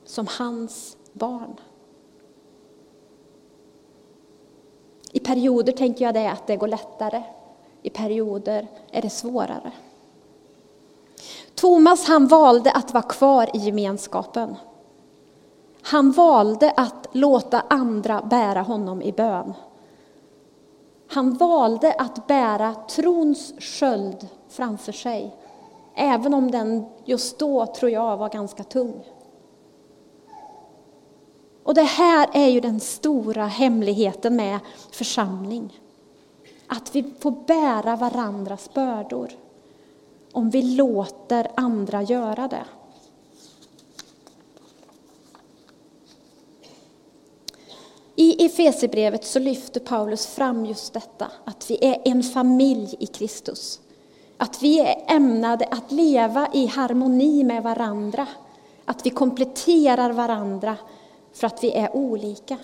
som 0.06 0.28
hans 0.30 0.98
barn. 1.14 1.56
I 5.14 5.20
perioder 5.20 5.74
tänker 5.74 6.06
jag 6.06 6.14
det 6.14 6.32
att 6.32 6.48
det 6.48 6.56
går 6.56 6.68
lättare. 6.68 7.24
I 7.82 7.90
perioder 7.90 8.68
är 8.92 9.02
det 9.02 9.10
svårare. 9.10 9.72
Thomas 11.56 12.08
han 12.08 12.28
valde 12.28 12.72
att 12.72 12.94
vara 12.94 13.04
kvar 13.04 13.50
i 13.54 13.58
gemenskapen. 13.58 14.56
Han 15.82 16.12
valde 16.12 16.72
att 16.72 17.08
låta 17.12 17.64
andra 17.68 18.22
bära 18.22 18.62
honom 18.62 19.02
i 19.02 19.12
bön. 19.12 19.54
Han 21.08 21.34
valde 21.34 21.94
att 21.94 22.28
bära 22.28 22.76
trons 22.90 23.54
sköld 23.60 24.28
framför 24.50 24.92
sig, 24.92 25.36
även 25.96 26.34
om 26.34 26.52
den 26.52 26.86
just 27.06 27.40
då, 27.40 27.66
tror 27.66 27.92
jag, 27.92 28.18
var 28.18 28.30
ganska 28.30 28.64
tung. 28.64 29.04
Och 31.64 31.74
det 31.74 31.84
här 31.84 32.30
är 32.34 32.48
ju 32.48 32.60
den 32.60 32.80
stora 32.80 33.46
hemligheten 33.46 34.36
med 34.36 34.60
församling. 34.92 35.80
Att 36.68 36.96
vi 36.96 37.14
får 37.20 37.32
bära 37.48 37.96
varandras 37.96 38.74
bördor. 38.74 39.32
Om 40.32 40.50
vi 40.50 40.62
låter 40.62 41.48
andra 41.56 42.02
göra 42.02 42.48
det. 42.48 42.66
I 48.16 48.46
Efesierbrevet 48.46 49.26
så 49.26 49.40
lyfter 49.40 49.80
Paulus 49.80 50.28
fram 50.28 50.66
just 50.66 50.94
detta, 50.94 51.28
att 51.46 51.70
vi 51.70 51.86
är 51.86 52.02
en 52.06 52.24
familj 52.24 52.96
i 53.00 53.06
Kristus. 53.06 53.80
Att 54.38 54.64
vi 54.64 54.80
är 54.80 55.04
ämnade 55.08 55.66
att 55.66 55.92
leva 55.92 56.48
i 56.54 56.66
harmoni 56.66 57.44
med 57.44 57.64
varandra. 57.64 58.28
Att 58.86 59.06
vi 59.06 59.10
kompletterar 59.10 60.12
varandra 60.12 60.78
för 61.34 61.48
att 61.48 61.64
vi 61.64 61.72
är 61.72 61.96
olika. 61.96 62.58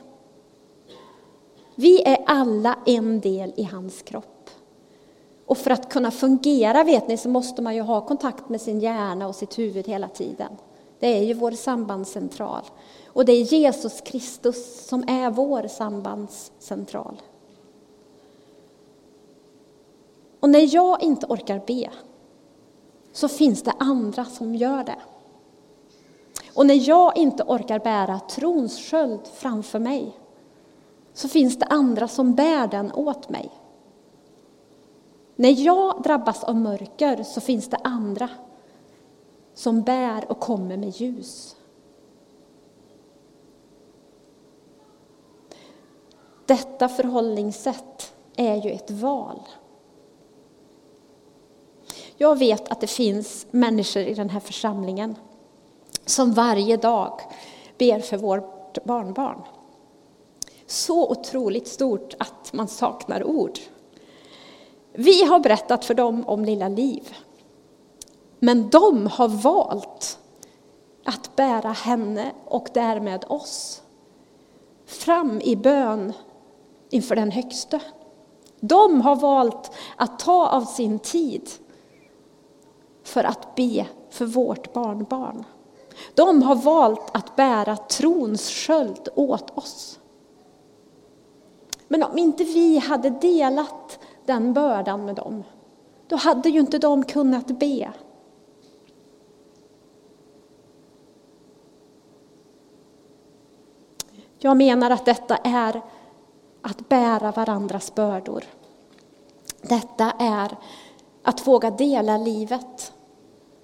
Vi 1.75 2.01
är 2.03 2.17
alla 2.25 2.79
en 2.85 3.19
del 3.19 3.53
i 3.55 3.63
hans 3.63 4.01
kropp. 4.01 4.49
Och 5.45 5.57
för 5.57 5.71
att 5.71 5.89
kunna 5.89 6.11
fungera, 6.11 6.83
vet 6.83 7.07
ni, 7.07 7.17
så 7.17 7.29
måste 7.29 7.61
man 7.61 7.75
ju 7.75 7.81
ha 7.81 8.01
kontakt 8.01 8.49
med 8.49 8.61
sin 8.61 8.79
hjärna 8.79 9.27
och 9.27 9.35
sitt 9.35 9.59
huvud 9.59 9.87
hela 9.87 10.07
tiden. 10.07 10.51
Det 10.99 11.07
är 11.07 11.23
ju 11.23 11.33
vår 11.33 11.51
sambandscentral. 11.51 12.61
Och 13.07 13.25
det 13.25 13.33
är 13.33 13.41
Jesus 13.41 14.01
Kristus 14.01 14.87
som 14.87 15.03
är 15.07 15.29
vår 15.29 15.67
sambandscentral. 15.67 17.21
Och 20.39 20.49
när 20.49 20.75
jag 20.75 21.03
inte 21.03 21.25
orkar 21.25 21.61
be, 21.67 21.89
så 23.13 23.27
finns 23.27 23.63
det 23.63 23.73
andra 23.77 24.25
som 24.25 24.55
gör 24.55 24.83
det. 24.83 24.99
Och 26.59 26.65
när 26.65 26.89
jag 26.89 27.17
inte 27.17 27.43
orkar 27.43 27.79
bära 27.79 28.19
trons 28.19 28.79
sköld 28.79 29.27
framför 29.33 29.79
mig, 29.79 30.19
så 31.13 31.27
finns 31.27 31.59
det 31.59 31.65
andra 31.65 32.07
som 32.07 32.35
bär 32.35 32.67
den 32.67 32.91
åt 32.91 33.29
mig. 33.29 33.49
När 35.35 35.65
jag 35.65 36.01
drabbas 36.01 36.43
av 36.43 36.55
mörker 36.55 37.23
så 37.23 37.41
finns 37.41 37.69
det 37.69 37.77
andra 37.83 38.29
som 39.53 39.81
bär 39.81 40.31
och 40.31 40.39
kommer 40.39 40.77
med 40.77 40.89
ljus. 40.89 41.55
Detta 46.45 46.89
förhållningssätt 46.89 48.13
är 48.35 48.55
ju 48.55 48.71
ett 48.71 48.91
val. 48.91 49.41
Jag 52.17 52.39
vet 52.39 52.71
att 52.71 52.81
det 52.81 52.87
finns 52.87 53.47
människor 53.51 54.03
i 54.03 54.13
den 54.13 54.29
här 54.29 54.39
församlingen 54.39 55.15
som 56.09 56.33
varje 56.33 56.77
dag 56.77 57.21
ber 57.77 57.99
för 57.99 58.17
vårt 58.17 58.83
barnbarn. 58.83 59.41
Så 60.67 61.11
otroligt 61.11 61.67
stort 61.67 62.13
att 62.19 62.53
man 62.53 62.67
saknar 62.67 63.23
ord. 63.23 63.59
Vi 64.93 65.23
har 65.23 65.39
berättat 65.39 65.85
för 65.85 65.93
dem 65.93 66.23
om 66.27 66.45
lilla 66.45 66.67
Liv. 66.67 67.15
Men 68.39 68.69
de 68.69 69.07
har 69.07 69.27
valt 69.27 70.19
att 71.05 71.35
bära 71.35 71.71
henne 71.71 72.31
och 72.45 72.67
därmed 72.73 73.25
oss 73.27 73.81
fram 74.85 75.41
i 75.41 75.55
bön 75.55 76.13
inför 76.89 77.15
den 77.15 77.31
högste. 77.31 77.79
De 78.59 79.01
har 79.01 79.15
valt 79.15 79.71
att 79.95 80.19
ta 80.19 80.47
av 80.47 80.61
sin 80.61 80.99
tid 80.99 81.49
för 83.03 83.23
att 83.23 83.55
be 83.55 83.87
för 84.09 84.25
vårt 84.25 84.73
barnbarn. 84.73 85.45
De 86.13 86.41
har 86.41 86.55
valt 86.55 87.09
att 87.13 87.35
bära 87.35 87.77
trons 87.77 88.49
sköld 88.49 89.09
åt 89.15 89.57
oss. 89.57 89.99
Men 91.87 92.03
om 92.03 92.17
inte 92.17 92.43
vi 92.43 92.77
hade 92.77 93.09
delat 93.09 93.99
den 94.25 94.53
bördan 94.53 95.05
med 95.05 95.15
dem, 95.15 95.43
då 96.07 96.15
hade 96.15 96.49
ju 96.49 96.59
inte 96.59 96.77
de 96.77 97.03
kunnat 97.03 97.47
be. 97.47 97.91
Jag 104.37 104.57
menar 104.57 104.91
att 104.91 105.05
detta 105.05 105.37
är 105.37 105.81
att 106.61 106.89
bära 106.89 107.31
varandras 107.31 107.95
bördor. 107.95 108.43
Detta 109.61 110.11
är 110.19 110.57
att 111.23 111.47
våga 111.47 111.71
dela 111.71 112.17
livet. 112.17 112.93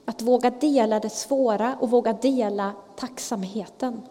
Att 0.05 0.21
våga 0.21 0.49
dela 0.49 0.99
det 0.99 1.09
svåra 1.09 1.77
och 1.79 1.89
våga 1.89 2.13
dela 2.13 2.73
tacksamheten. 2.95 4.01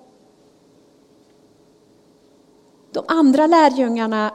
De 2.92 3.04
andra 3.08 3.46
lärjungarna 3.46 4.34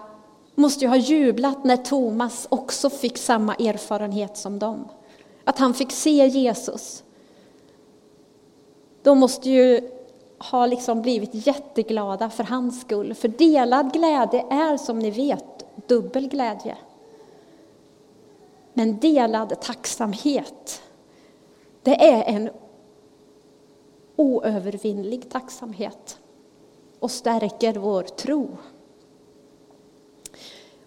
måste 0.55 0.85
ju 0.85 0.89
ha 0.89 0.97
jublat 0.97 1.63
när 1.63 1.77
Thomas 1.77 2.47
också 2.49 2.89
fick 2.89 3.17
samma 3.17 3.55
erfarenhet 3.55 4.37
som 4.37 4.59
dem. 4.59 4.87
Att 5.43 5.59
han 5.59 5.73
fick 5.73 5.91
se 5.91 6.27
Jesus. 6.27 7.03
De 9.03 9.19
måste 9.19 9.49
ju 9.49 9.91
ha 10.51 10.65
liksom 10.65 11.01
blivit 11.01 11.47
jätteglada 11.47 12.29
för 12.29 12.43
hans 12.43 12.81
skull. 12.81 13.13
För 13.13 13.27
delad 13.27 13.93
glädje 13.93 14.45
är 14.49 14.77
som 14.77 14.99
ni 14.99 15.11
vet 15.11 15.65
dubbel 15.87 16.27
glädje. 16.27 16.77
Men 18.73 18.99
delad 18.99 19.61
tacksamhet, 19.61 20.81
det 21.83 22.09
är 22.11 22.23
en 22.23 22.49
oövervinnlig 24.15 25.29
tacksamhet 25.29 26.19
och 26.99 27.11
stärker 27.11 27.73
vår 27.73 28.03
tro. 28.03 28.47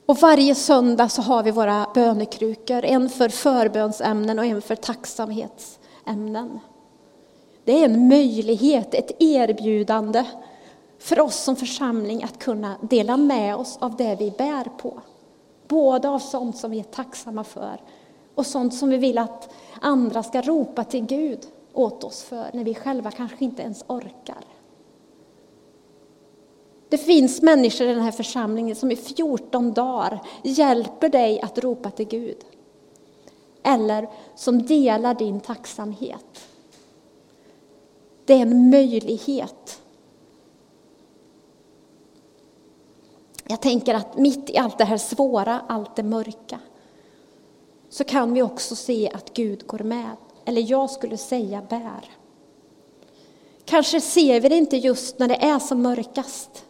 Och 0.07 0.18
varje 0.18 0.55
söndag 0.55 1.09
så 1.09 1.22
har 1.22 1.42
vi 1.42 1.50
våra 1.50 1.87
bönekrukor, 1.94 2.85
en 2.85 3.09
för 3.09 3.28
förbönsämnen 3.28 4.38
och 4.38 4.44
en 4.44 4.62
för 4.62 4.76
tacksamhetsämnen. 4.76 6.61
Det 7.64 7.72
är 7.72 7.85
en 7.85 8.09
möjlighet, 8.09 8.94
ett 8.94 9.22
erbjudande 9.22 10.24
för 10.98 11.20
oss 11.20 11.37
som 11.37 11.57
församling 11.57 12.22
att 12.24 12.38
kunna 12.38 12.76
dela 12.81 13.16
med 13.16 13.57
oss 13.57 13.78
av 13.81 13.96
det 13.96 14.16
vi 14.18 14.31
bär 14.31 14.64
på. 14.78 15.00
Både 15.68 16.09
av 16.09 16.18
sånt 16.18 16.57
som 16.57 16.70
vi 16.70 16.78
är 16.78 16.85
tacksamma 16.85 17.44
för 17.44 17.81
och 18.35 18.47
sånt 18.47 18.75
som 18.75 18.88
vi 18.88 18.97
vill 18.97 19.18
att 19.18 19.55
andra 19.81 20.23
ska 20.23 20.42
ropa 20.42 20.85
till 20.85 21.07
Gud 21.07 21.47
åt 21.73 22.05
oss 22.05 22.23
för 22.23 22.51
när 22.53 22.64
vi 22.64 22.75
själva 22.75 23.11
kanske 23.11 23.45
inte 23.45 23.62
ens 23.62 23.85
orkar. 23.87 24.45
Det 26.88 26.99
finns 26.99 27.42
människor 27.42 27.87
i 27.87 27.95
den 27.95 28.03
här 28.03 28.12
församlingen 28.12 28.77
som 28.77 28.90
i 28.90 28.97
14 28.97 29.73
dagar 29.73 30.21
hjälper 30.42 31.09
dig 31.09 31.40
att 31.40 31.59
ropa 31.59 31.90
till 31.90 32.09
Gud. 32.09 32.38
Eller 33.62 34.09
som 34.35 34.62
delar 34.62 35.14
din 35.14 35.40
tacksamhet. 35.40 36.49
Det 38.25 38.35
är 38.35 38.42
en 38.42 38.71
möjlighet. 38.71 39.81
Jag 43.45 43.61
tänker 43.61 43.95
att 43.95 44.18
mitt 44.18 44.51
i 44.51 44.59
allt 44.59 44.79
det 44.79 44.85
här 44.85 44.99
svåra, 44.99 45.61
allt 45.68 45.97
det 45.97 46.03
mörka, 46.03 46.59
så 47.92 48.05
kan 48.05 48.35
vi 48.35 48.42
också 48.42 48.76
se 48.76 49.11
att 49.14 49.35
Gud 49.35 49.66
går 49.66 49.78
med. 49.78 50.16
Eller 50.44 50.70
jag 50.70 50.90
skulle 50.90 51.16
säga 51.16 51.62
bär. 51.68 52.11
Kanske 53.64 54.00
ser 54.00 54.40
vi 54.40 54.48
det 54.48 54.57
inte 54.57 54.76
just 54.76 55.18
när 55.18 55.28
det 55.28 55.44
är 55.44 55.59
som 55.59 55.83
mörkast. 55.83 56.64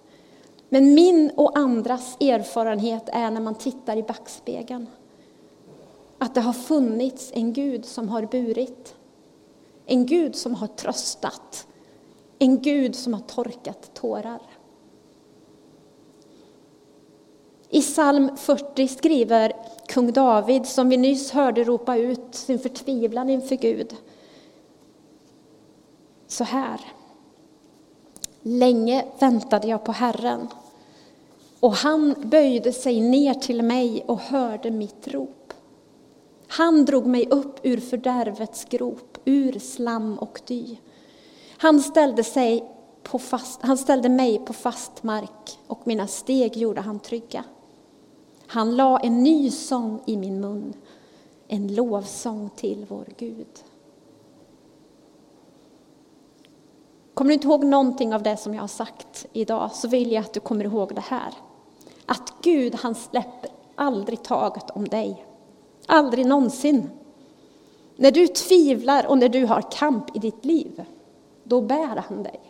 Men 0.69 0.95
min 0.95 1.31
och 1.37 1.59
andras 1.59 2.17
erfarenhet 2.21 3.03
är 3.07 3.31
när 3.31 3.41
man 3.41 3.55
tittar 3.55 3.97
i 3.97 4.03
backspegeln. 4.03 4.87
Att 6.19 6.35
det 6.35 6.41
har 6.41 6.53
funnits 6.53 7.31
en 7.35 7.53
Gud 7.53 7.85
som 7.85 8.09
har 8.09 8.23
burit. 8.23 8.95
En 9.87 10.07
Gud 10.07 10.37
som 10.37 10.55
har 10.55 10.67
tröstat. 10.67 11.67
En 12.39 12.63
Gud 12.63 12.97
som 12.97 13.15
har 13.15 13.21
torkat 13.21 13.95
tårar. 13.95 14.41
I 17.75 17.81
psalm 17.81 18.37
40 18.37 18.89
skriver 18.89 19.53
kung 19.87 20.13
David, 20.13 20.67
som 20.67 20.89
vi 20.89 20.97
nyss 20.97 21.31
hörde 21.31 21.65
ropa 21.65 21.97
ut 21.97 22.35
sin 22.35 22.59
förtvivlan 22.59 23.31
inför 23.31 23.57
Gud, 23.57 23.97
så 26.27 26.45
här. 26.45 26.81
Länge 28.43 29.05
väntade 29.19 29.69
jag 29.69 29.85
på 29.85 29.93
Herren, 29.93 30.49
och 31.61 31.73
han 31.73 32.15
böjde 32.25 32.73
sig 32.73 33.01
ner 33.01 33.35
till 33.35 33.63
mig 33.63 34.05
och 34.07 34.21
hörde 34.21 34.71
mitt 34.71 35.09
rop. 35.09 35.53
Han 36.49 36.85
drog 36.85 37.07
mig 37.07 37.29
upp 37.31 37.61
ur 37.63 37.81
fördärvets 37.81 38.65
grop, 38.65 39.19
ur 39.25 39.59
slam 39.59 40.19
och 40.19 40.41
dy. 40.47 40.77
Han 41.59 41.81
ställde, 41.81 42.25
sig 42.25 42.65
på 43.03 43.19
fast, 43.19 43.63
han 43.63 43.79
ställde 43.79 44.09
mig 44.09 44.39
på 44.39 44.53
fast 44.53 45.03
mark 45.03 45.59
och 45.67 45.87
mina 45.87 46.07
steg 46.07 46.57
gjorde 46.57 46.81
han 46.81 47.01
trygga. 47.01 47.45
Han 48.47 48.77
la 48.77 48.99
en 48.99 49.23
ny 49.23 49.51
sång 49.51 50.03
i 50.07 50.17
min 50.17 50.41
mun, 50.41 50.75
en 51.49 51.75
lovsång 51.75 52.51
till 52.57 52.87
vår 52.89 53.07
Gud. 53.17 53.47
Kommer 57.15 57.29
du 57.29 57.35
inte 57.35 57.47
ihåg 57.47 57.65
någonting 57.65 58.15
av 58.15 58.23
det 58.23 58.37
som 58.37 58.55
jag 58.55 58.63
har 58.63 58.69
sagt 58.69 59.27
idag 59.33 59.71
så 59.73 59.89
vill 59.89 60.13
jag 60.13 60.21
att 60.21 60.35
du 60.35 60.41
kommer 60.41 60.65
ihåg 60.65 60.95
det 60.95 61.05
här. 61.05 61.35
Att 62.07 62.35
Gud, 62.43 62.75
han 62.75 62.95
släpper 62.95 63.51
aldrig 63.75 64.23
taget 64.23 64.71
om 64.71 64.89
dig. 64.89 65.27
Aldrig 65.87 66.27
någonsin. 66.27 66.91
När 67.97 68.11
du 68.11 68.27
tvivlar 68.27 69.07
och 69.07 69.19
när 69.19 69.29
du 69.29 69.45
har 69.47 69.63
kamp 69.71 70.17
i 70.17 70.19
ditt 70.19 70.45
liv, 70.45 70.85
då 71.45 71.61
bär 71.61 72.05
han 72.09 72.23
dig. 72.23 72.41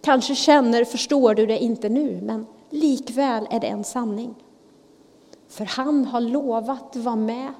Kanske 0.00 0.34
känner, 0.34 0.84
förstår 0.84 1.34
du 1.34 1.46
det 1.46 1.58
inte 1.58 1.88
nu, 1.88 2.20
men 2.22 2.46
likväl 2.70 3.48
är 3.50 3.60
det 3.60 3.66
en 3.66 3.84
sanning. 3.84 4.34
För 5.56 5.64
han 5.64 6.04
har 6.04 6.20
lovat 6.20 6.96
vara 6.96 7.16
med 7.16 7.52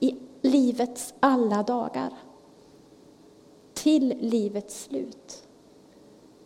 i 0.00 0.16
livets 0.42 1.14
alla 1.20 1.62
dagar. 1.62 2.12
Till 3.74 4.08
livets 4.20 4.84
slut. 4.84 5.48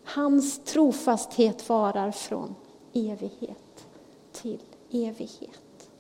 Hans 0.05 0.64
trofasthet 0.64 1.68
varar 1.68 2.11
från 2.11 2.55
evighet 2.92 3.87
till 4.33 4.62
evighet. 4.90 5.90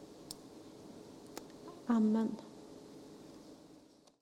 Amen. 1.86 2.36